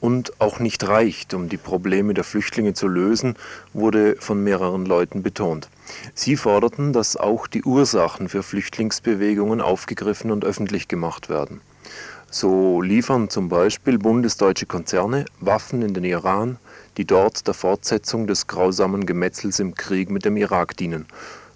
und 0.00 0.40
auch 0.40 0.60
nicht 0.60 0.86
reicht, 0.86 1.34
um 1.34 1.48
die 1.48 1.56
Probleme 1.56 2.14
der 2.14 2.22
Flüchtlinge 2.22 2.74
zu 2.74 2.86
lösen, 2.86 3.34
wurde 3.72 4.16
von 4.20 4.44
mehreren 4.44 4.86
Leuten 4.86 5.22
betont. 5.24 5.68
Sie 6.14 6.36
forderten, 6.36 6.92
dass 6.92 7.16
auch 7.16 7.48
die 7.48 7.64
Ursachen 7.64 8.28
für 8.28 8.44
Flüchtlingsbewegungen 8.44 9.60
aufgegriffen 9.60 10.30
und 10.30 10.44
öffentlich 10.44 10.86
gemacht 10.86 11.28
werden. 11.28 11.60
So 12.30 12.82
liefern 12.82 13.30
zum 13.30 13.48
Beispiel 13.48 13.98
bundesdeutsche 13.98 14.66
Konzerne 14.66 15.24
Waffen 15.40 15.82
in 15.82 15.94
den 15.94 16.04
Iran, 16.04 16.58
die 16.98 17.06
dort 17.06 17.46
der 17.46 17.54
Fortsetzung 17.54 18.26
des 18.26 18.46
grausamen 18.46 19.06
Gemetzels 19.06 19.58
im 19.58 19.74
Krieg 19.74 20.10
mit 20.10 20.26
dem 20.26 20.36
Irak 20.36 20.76
dienen 20.76 21.06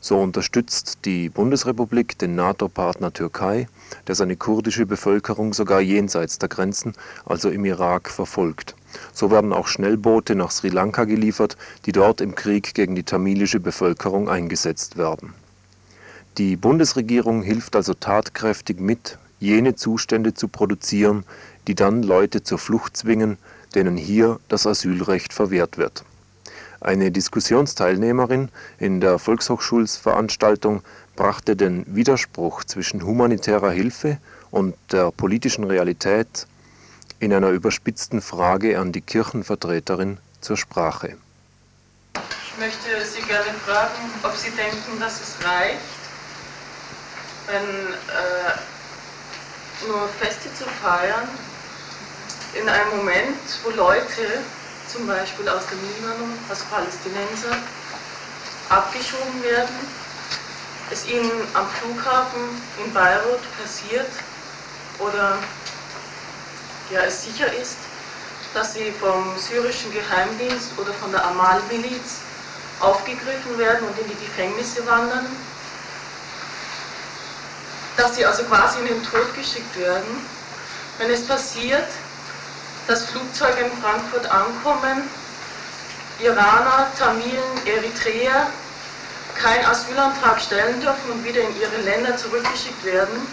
so 0.02 0.18
unterstützt 0.20 0.98
die 1.05 1.28
Bundesrepublik 1.28 2.18
den 2.18 2.35
NATO-Partner 2.35 3.12
Türkei, 3.12 3.68
der 4.09 4.16
seine 4.16 4.35
kurdische 4.35 4.85
Bevölkerung 4.85 5.55
sogar 5.55 5.81
jenseits 5.81 6.40
der 6.40 6.48
Grenzen, 6.48 6.94
also 7.24 7.48
im 7.50 7.64
Irak, 7.64 8.11
verfolgt. 8.11 8.74
So 9.12 9.31
werden 9.31 9.52
auch 9.52 9.68
Schnellboote 9.68 10.35
nach 10.35 10.50
Sri 10.50 10.70
Lanka 10.70 11.05
geliefert, 11.05 11.57
die 11.87 11.92
dort 11.92 12.20
im 12.20 12.35
Krieg 12.35 12.74
gegen 12.74 12.96
die 12.96 13.05
tamilische 13.05 13.61
Bevölkerung 13.61 14.28
eingesetzt 14.28 14.96
werden. 14.96 15.35
Die 16.37 16.57
Bundesregierung 16.57 17.42
hilft 17.42 17.76
also 17.76 17.94
tatkräftig 17.94 18.81
mit, 18.81 19.18
jene 19.38 19.76
Zustände 19.76 20.35
zu 20.35 20.48
produzieren, 20.48 21.24
die 21.68 21.76
dann 21.76 22.02
Leute 22.02 22.42
zur 22.42 22.59
Flucht 22.59 22.96
zwingen, 22.96 23.38
denen 23.72 23.96
hier 23.96 24.38
das 24.48 24.66
Asylrecht 24.66 25.32
verwehrt 25.32 25.78
wird 25.78 26.04
eine 26.82 27.12
Diskussionsteilnehmerin 27.12 28.50
in 28.78 29.00
der 29.00 29.18
Volkshochschulsveranstaltung 29.18 30.82
brachte 31.14 31.54
den 31.54 31.85
Widerspruch 31.87 32.64
zwischen 32.64 33.04
humanitärer 33.06 33.70
Hilfe 33.70 34.18
und 34.50 34.74
der 34.90 35.12
politischen 35.12 35.64
Realität 35.64 36.46
in 37.20 37.32
einer 37.32 37.50
überspitzten 37.50 38.20
Frage 38.20 38.78
an 38.80 38.90
die 38.90 39.00
Kirchenvertreterin 39.00 40.18
zur 40.40 40.56
Sprache. 40.56 41.16
Ich 42.16 42.58
möchte 42.58 43.06
Sie 43.06 43.22
gerne 43.22 43.54
fragen, 43.64 44.11
ob 44.24 44.35
Sie 44.35 44.50
denken, 44.50 44.98
dass 44.98 45.20
es 45.20 45.46
reicht, 45.46 45.78
wenn 47.46 47.92
äh, 47.92 48.58
nur 49.87 50.08
Feste 50.08 50.52
zu 50.54 50.64
feiern, 50.82 51.28
in 52.54 52.68
einem 52.68 52.96
Moment, 52.96 53.38
wo 53.64 53.70
Leute 53.70 54.42
zum 54.92 55.06
Beispiel 55.06 55.48
aus 55.48 55.62
dem 55.66 55.78
Libanon, 55.96 56.38
als 56.48 56.60
Palästinenser, 56.64 57.56
abgeschoben 58.68 59.42
werden, 59.42 59.74
es 60.90 61.06
ihnen 61.06 61.30
am 61.54 61.66
Flughafen 61.68 62.42
in 62.84 62.92
Beirut 62.92 63.40
passiert 63.58 64.10
oder 64.98 65.38
ja, 66.90 67.00
es 67.00 67.24
sicher 67.24 67.50
ist, 67.54 67.78
dass 68.52 68.74
sie 68.74 68.92
vom 68.92 69.38
syrischen 69.38 69.90
Geheimdienst 69.92 70.72
oder 70.76 70.92
von 70.92 71.10
der 71.10 71.24
Amal-Miliz 71.24 72.20
aufgegriffen 72.80 73.56
werden 73.56 73.88
und 73.88 73.98
in 73.98 74.08
die 74.08 74.24
Gefängnisse 74.24 74.84
wandern, 74.86 75.26
dass 77.96 78.16
sie 78.16 78.26
also 78.26 78.42
quasi 78.44 78.80
in 78.80 78.86
den 78.86 79.02
Tod 79.04 79.34
geschickt 79.34 79.78
werden. 79.78 80.26
Wenn 80.98 81.10
es 81.10 81.26
passiert, 81.26 81.88
dass 82.87 83.07
Flugzeuge 83.07 83.61
in 83.61 83.83
Frankfurt 83.83 84.31
ankommen, 84.31 85.09
Iraner, 86.18 86.88
Tamilen, 86.99 87.66
Eritreer 87.66 88.49
keinen 89.35 89.64
Asylantrag 89.64 90.40
stellen 90.40 90.81
dürfen 90.81 91.11
und 91.11 91.25
wieder 91.25 91.40
in 91.40 91.61
ihre 91.61 91.77
Länder 91.83 92.16
zurückgeschickt 92.16 92.85
werden. 92.85 93.27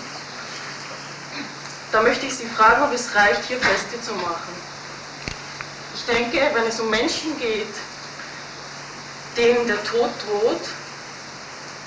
Da 1.91 2.01
möchte 2.01 2.25
ich 2.25 2.35
Sie 2.35 2.47
fragen, 2.47 2.83
ob 2.83 2.93
es 2.93 3.13
reicht, 3.15 3.45
hier 3.45 3.59
Feste 3.59 4.01
zu 4.01 4.13
machen. 4.15 4.53
Ich 5.95 6.05
denke, 6.05 6.39
wenn 6.53 6.65
es 6.65 6.79
um 6.79 6.89
Menschen 6.89 7.37
geht, 7.39 7.73
denen 9.35 9.67
der 9.67 9.83
Tod 9.83 10.09
droht, 10.25 10.61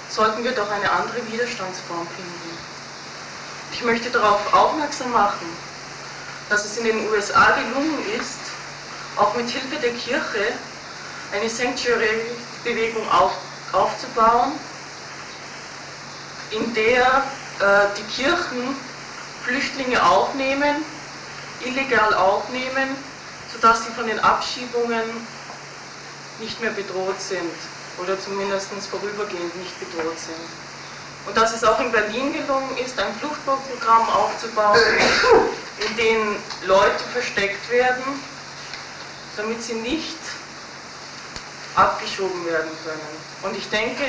sollten 0.09 0.45
wir 0.45 0.53
doch 0.53 0.71
eine 0.71 0.91
andere 0.91 1.21
Widerstandsform 1.31 2.07
finden. 2.09 2.59
ich 3.73 3.83
möchte 3.83 4.11
darauf 4.11 4.53
aufmerksam 4.53 5.13
machen, 5.13 5.47
dass 6.53 6.67
es 6.67 6.77
in 6.77 6.85
den 6.85 7.09
USA 7.09 7.53
gelungen 7.53 7.99
ist, 8.21 8.39
auch 9.17 9.35
mit 9.35 9.49
Hilfe 9.49 9.77
der 9.77 9.93
Kirche 9.93 10.53
eine 11.33 11.49
Sanctuary-Bewegung 11.49 13.11
auf, 13.11 13.33
aufzubauen, 13.73 14.53
in 16.51 16.75
der 16.75 17.25
äh, 17.59 17.87
die 17.97 18.23
Kirchen 18.23 18.77
Flüchtlinge 19.45 20.05
aufnehmen, 20.05 20.85
illegal 21.65 22.13
aufnehmen, 22.13 22.97
sodass 23.51 23.87
sie 23.87 23.91
von 23.93 24.07
den 24.07 24.21
Abschiebungen 24.21 25.05
nicht 26.39 26.61
mehr 26.61 26.73
bedroht 26.73 27.19
sind 27.19 27.55
oder 27.97 28.21
zumindest 28.21 28.69
vorübergehend 28.91 29.57
nicht 29.57 29.81
bedroht 29.81 30.19
sind. 30.19 30.37
Und 31.27 31.35
dass 31.35 31.55
es 31.55 31.65
auch 31.65 31.81
in 31.81 31.91
Berlin 31.91 32.35
gelungen 32.35 32.77
ist, 32.77 32.99
ein 32.99 33.15
Fluchtprogramm 33.21 34.07
aufzubauen, 34.11 34.79
in 35.79 35.97
dem 35.97 36.37
Leute 36.67 37.03
versteckt 37.13 37.71
werden, 37.71 38.03
damit 39.37 39.63
sie 39.63 39.75
nicht 39.75 40.19
abgeschoben 41.75 42.45
werden 42.47 42.71
können. 42.85 43.51
Und 43.51 43.57
ich 43.57 43.69
denke, 43.71 44.03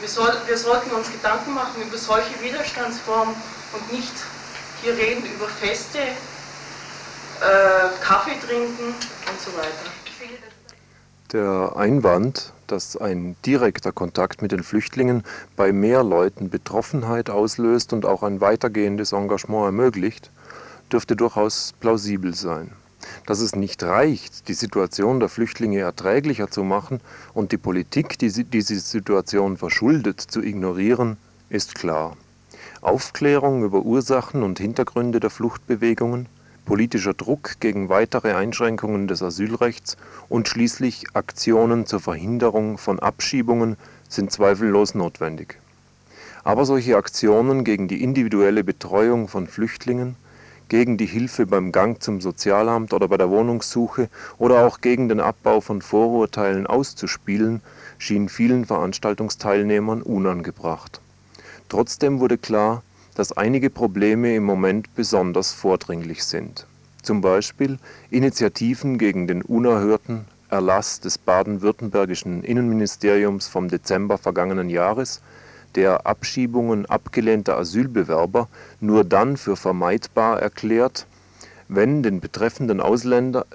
wir, 0.00 0.08
soll, 0.08 0.32
wir 0.46 0.56
sollten 0.56 0.90
uns 0.90 1.10
Gedanken 1.10 1.54
machen 1.54 1.82
über 1.82 1.98
solche 1.98 2.40
Widerstandsformen 2.40 3.34
und 3.72 3.92
nicht 3.92 4.12
hier 4.82 4.96
reden 4.96 5.24
über 5.34 5.46
Feste, 5.46 5.98
äh, 5.98 6.04
Kaffee 8.00 8.38
trinken 8.46 8.86
und 8.86 9.40
so 9.40 9.56
weiter. 9.56 9.90
Der 11.32 11.76
Einwand, 11.76 12.52
dass 12.66 12.96
ein 12.96 13.36
direkter 13.46 13.90
Kontakt 13.90 14.42
mit 14.42 14.52
den 14.52 14.62
Flüchtlingen 14.62 15.24
bei 15.56 15.72
mehr 15.72 16.04
Leuten 16.04 16.50
Betroffenheit 16.50 17.30
auslöst 17.30 17.94
und 17.94 18.04
auch 18.04 18.22
ein 18.22 18.42
weitergehendes 18.42 19.12
Engagement 19.12 19.64
ermöglicht, 19.64 20.30
dürfte 20.92 21.16
durchaus 21.16 21.74
plausibel 21.80 22.34
sein. 22.34 22.70
Dass 23.26 23.40
es 23.40 23.56
nicht 23.56 23.82
reicht, 23.82 24.48
die 24.48 24.54
Situation 24.54 25.20
der 25.20 25.28
Flüchtlinge 25.28 25.80
erträglicher 25.80 26.50
zu 26.50 26.62
machen 26.62 27.00
und 27.34 27.52
die 27.52 27.56
Politik, 27.56 28.18
die 28.18 28.30
diese 28.44 28.78
Situation 28.78 29.56
verschuldet, 29.56 30.20
zu 30.20 30.42
ignorieren, 30.42 31.16
ist 31.48 31.74
klar. 31.74 32.16
Aufklärung 32.80 33.64
über 33.64 33.82
Ursachen 33.82 34.42
und 34.42 34.58
Hintergründe 34.58 35.20
der 35.20 35.30
Fluchtbewegungen, 35.30 36.26
politischer 36.64 37.14
Druck 37.14 37.60
gegen 37.60 37.88
weitere 37.88 38.34
Einschränkungen 38.34 39.08
des 39.08 39.22
Asylrechts 39.22 39.96
und 40.28 40.48
schließlich 40.48 41.06
Aktionen 41.14 41.86
zur 41.86 42.00
Verhinderung 42.00 42.78
von 42.78 43.00
Abschiebungen 43.00 43.76
sind 44.08 44.30
zweifellos 44.30 44.94
notwendig. 44.94 45.58
Aber 46.44 46.64
solche 46.64 46.96
Aktionen 46.96 47.64
gegen 47.64 47.88
die 47.88 48.02
individuelle 48.02 48.64
Betreuung 48.64 49.28
von 49.28 49.46
Flüchtlingen 49.46 50.16
gegen 50.72 50.96
die 50.96 51.04
Hilfe 51.04 51.44
beim 51.44 51.70
Gang 51.70 52.02
zum 52.02 52.22
Sozialamt 52.22 52.94
oder 52.94 53.06
bei 53.06 53.18
der 53.18 53.28
Wohnungssuche 53.28 54.08
oder 54.38 54.66
auch 54.66 54.80
gegen 54.80 55.10
den 55.10 55.20
Abbau 55.20 55.60
von 55.60 55.82
Vorurteilen 55.82 56.66
auszuspielen, 56.66 57.60
schien 57.98 58.30
vielen 58.30 58.64
Veranstaltungsteilnehmern 58.64 60.00
unangebracht. 60.00 61.02
Trotzdem 61.68 62.20
wurde 62.20 62.38
klar, 62.38 62.82
dass 63.14 63.32
einige 63.32 63.68
Probleme 63.68 64.34
im 64.34 64.44
Moment 64.44 64.94
besonders 64.94 65.52
vordringlich 65.52 66.24
sind. 66.24 66.66
Zum 67.02 67.20
Beispiel 67.20 67.78
Initiativen 68.08 68.96
gegen 68.96 69.26
den 69.26 69.42
unerhörten 69.42 70.24
Erlass 70.48 71.00
des 71.00 71.18
baden-württembergischen 71.18 72.42
Innenministeriums 72.44 73.46
vom 73.46 73.68
Dezember 73.68 74.16
vergangenen 74.16 74.70
Jahres 74.70 75.20
der 75.74 76.06
Abschiebungen 76.06 76.86
abgelehnter 76.86 77.56
Asylbewerber 77.56 78.48
nur 78.80 79.04
dann 79.04 79.36
für 79.36 79.56
vermeidbar 79.56 80.40
erklärt, 80.40 81.06
wenn 81.68 82.02
dem 82.02 82.20
betreffenden 82.20 82.80
Ausländer 82.80 83.46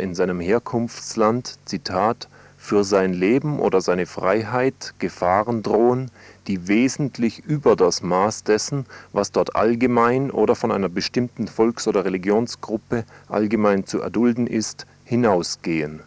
in 0.00 0.14
seinem 0.14 0.40
Herkunftsland 0.40 1.58
Zitat, 1.64 2.28
für 2.60 2.84
sein 2.84 3.14
Leben 3.14 3.58
oder 3.58 3.80
seine 3.80 4.04
Freiheit 4.04 4.92
Gefahren 4.98 5.62
drohen, 5.62 6.10
die 6.46 6.68
wesentlich 6.68 7.38
über 7.38 7.74
das 7.74 8.02
Maß 8.02 8.44
dessen, 8.44 8.84
was 9.12 9.32
dort 9.32 9.56
allgemein 9.56 10.30
oder 10.30 10.54
von 10.54 10.70
einer 10.70 10.90
bestimmten 10.90 11.48
Volks- 11.48 11.88
oder 11.88 12.04
Religionsgruppe 12.04 13.04
allgemein 13.28 13.86
zu 13.86 14.00
erdulden 14.02 14.46
ist, 14.46 14.86
hinausgehen. 15.04 16.00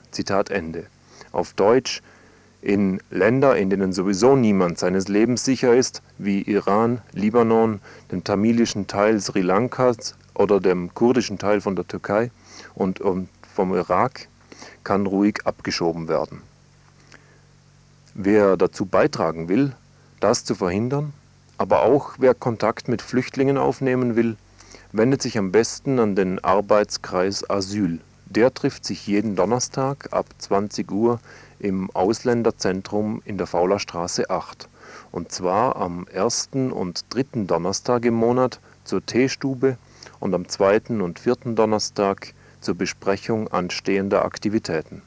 Auf 1.32 1.54
Deutsch 1.54 2.04
in 2.64 3.02
Länder, 3.10 3.58
in 3.58 3.70
denen 3.70 3.92
sowieso 3.92 4.38
niemand 4.38 4.80
seines 4.80 5.10
Lebens 5.10 5.44
sicher 5.44 5.76
ist, 5.76 6.02
wie 6.18 6.42
Iran, 6.44 7.02
Libanon, 7.12 7.82
dem 8.12 8.24
tamilischen 8.24 8.88
Teil 8.88 9.20
Sri 9.20 9.42
Lankas 9.42 10.16
oder 10.34 10.62
dem 10.62 10.94
kurdischen 10.94 11.38
Teil 11.38 11.60
von 11.60 11.76
der 11.76 11.86
Türkei 11.86 12.32
und 12.74 13.02
vom 13.54 13.74
Irak, 13.76 14.28
kann 14.86 15.06
ruhig 15.06 15.40
abgeschoben 15.44 16.08
werden. 16.08 16.42
Wer 18.14 18.56
dazu 18.56 18.86
beitragen 18.86 19.50
will, 19.50 19.74
das 20.22 20.46
zu 20.46 20.56
verhindern, 20.56 21.12
aber 21.58 21.84
auch 21.84 22.14
wer 22.18 22.34
Kontakt 22.34 22.88
mit 22.88 23.02
Flüchtlingen 23.02 23.58
aufnehmen 23.58 24.16
will, 24.16 24.38
wendet 24.94 25.22
sich 25.22 25.38
am 25.38 25.52
besten 25.52 26.00
an 26.00 26.16
den 26.16 26.42
Arbeitskreis 26.42 27.50
Asyl. 27.50 28.00
Der 28.26 28.54
trifft 28.54 28.86
sich 28.86 29.06
jeden 29.06 29.36
Donnerstag 29.36 30.08
ab 30.12 30.28
20 30.38 30.92
Uhr 30.92 31.20
im 31.64 31.90
Ausländerzentrum 31.92 33.22
in 33.26 33.38
der 33.38 33.48
Faulerstraße 33.48 34.30
8. 34.30 34.68
Und 35.12 35.32
zwar 35.32 35.78
am 35.78 36.06
ersten 36.08 36.72
und 36.72 37.06
dritten 37.10 37.48
Donnerstag 37.48 38.04
im 38.06 38.16
Monat 38.16 38.60
zur 38.84 39.06
Teestube 39.06 39.78
und 40.20 40.34
am 40.34 40.48
zweiten 40.50 41.02
und 41.02 41.20
vierten 41.20 41.56
Donnerstag 41.56 42.34
zur 42.60 42.76
Besprechung 42.76 43.48
anstehender 43.48 44.26
Aktivitäten. 44.26 45.02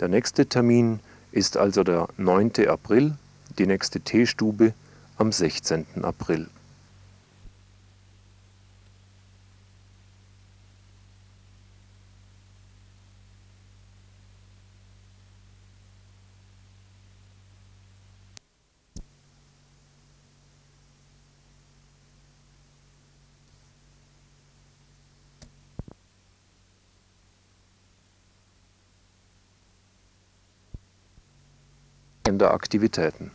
Der 0.00 0.08
nächste 0.08 0.46
Termin 0.46 1.00
ist 1.30 1.58
also 1.58 1.84
der 1.84 2.08
9. 2.16 2.52
April, 2.68 3.14
die 3.58 3.66
nächste 3.66 4.00
Teestube 4.00 4.72
am 5.18 5.30
16. 5.30 5.84
April. 6.02 6.48
Aktivitäten 32.46 33.30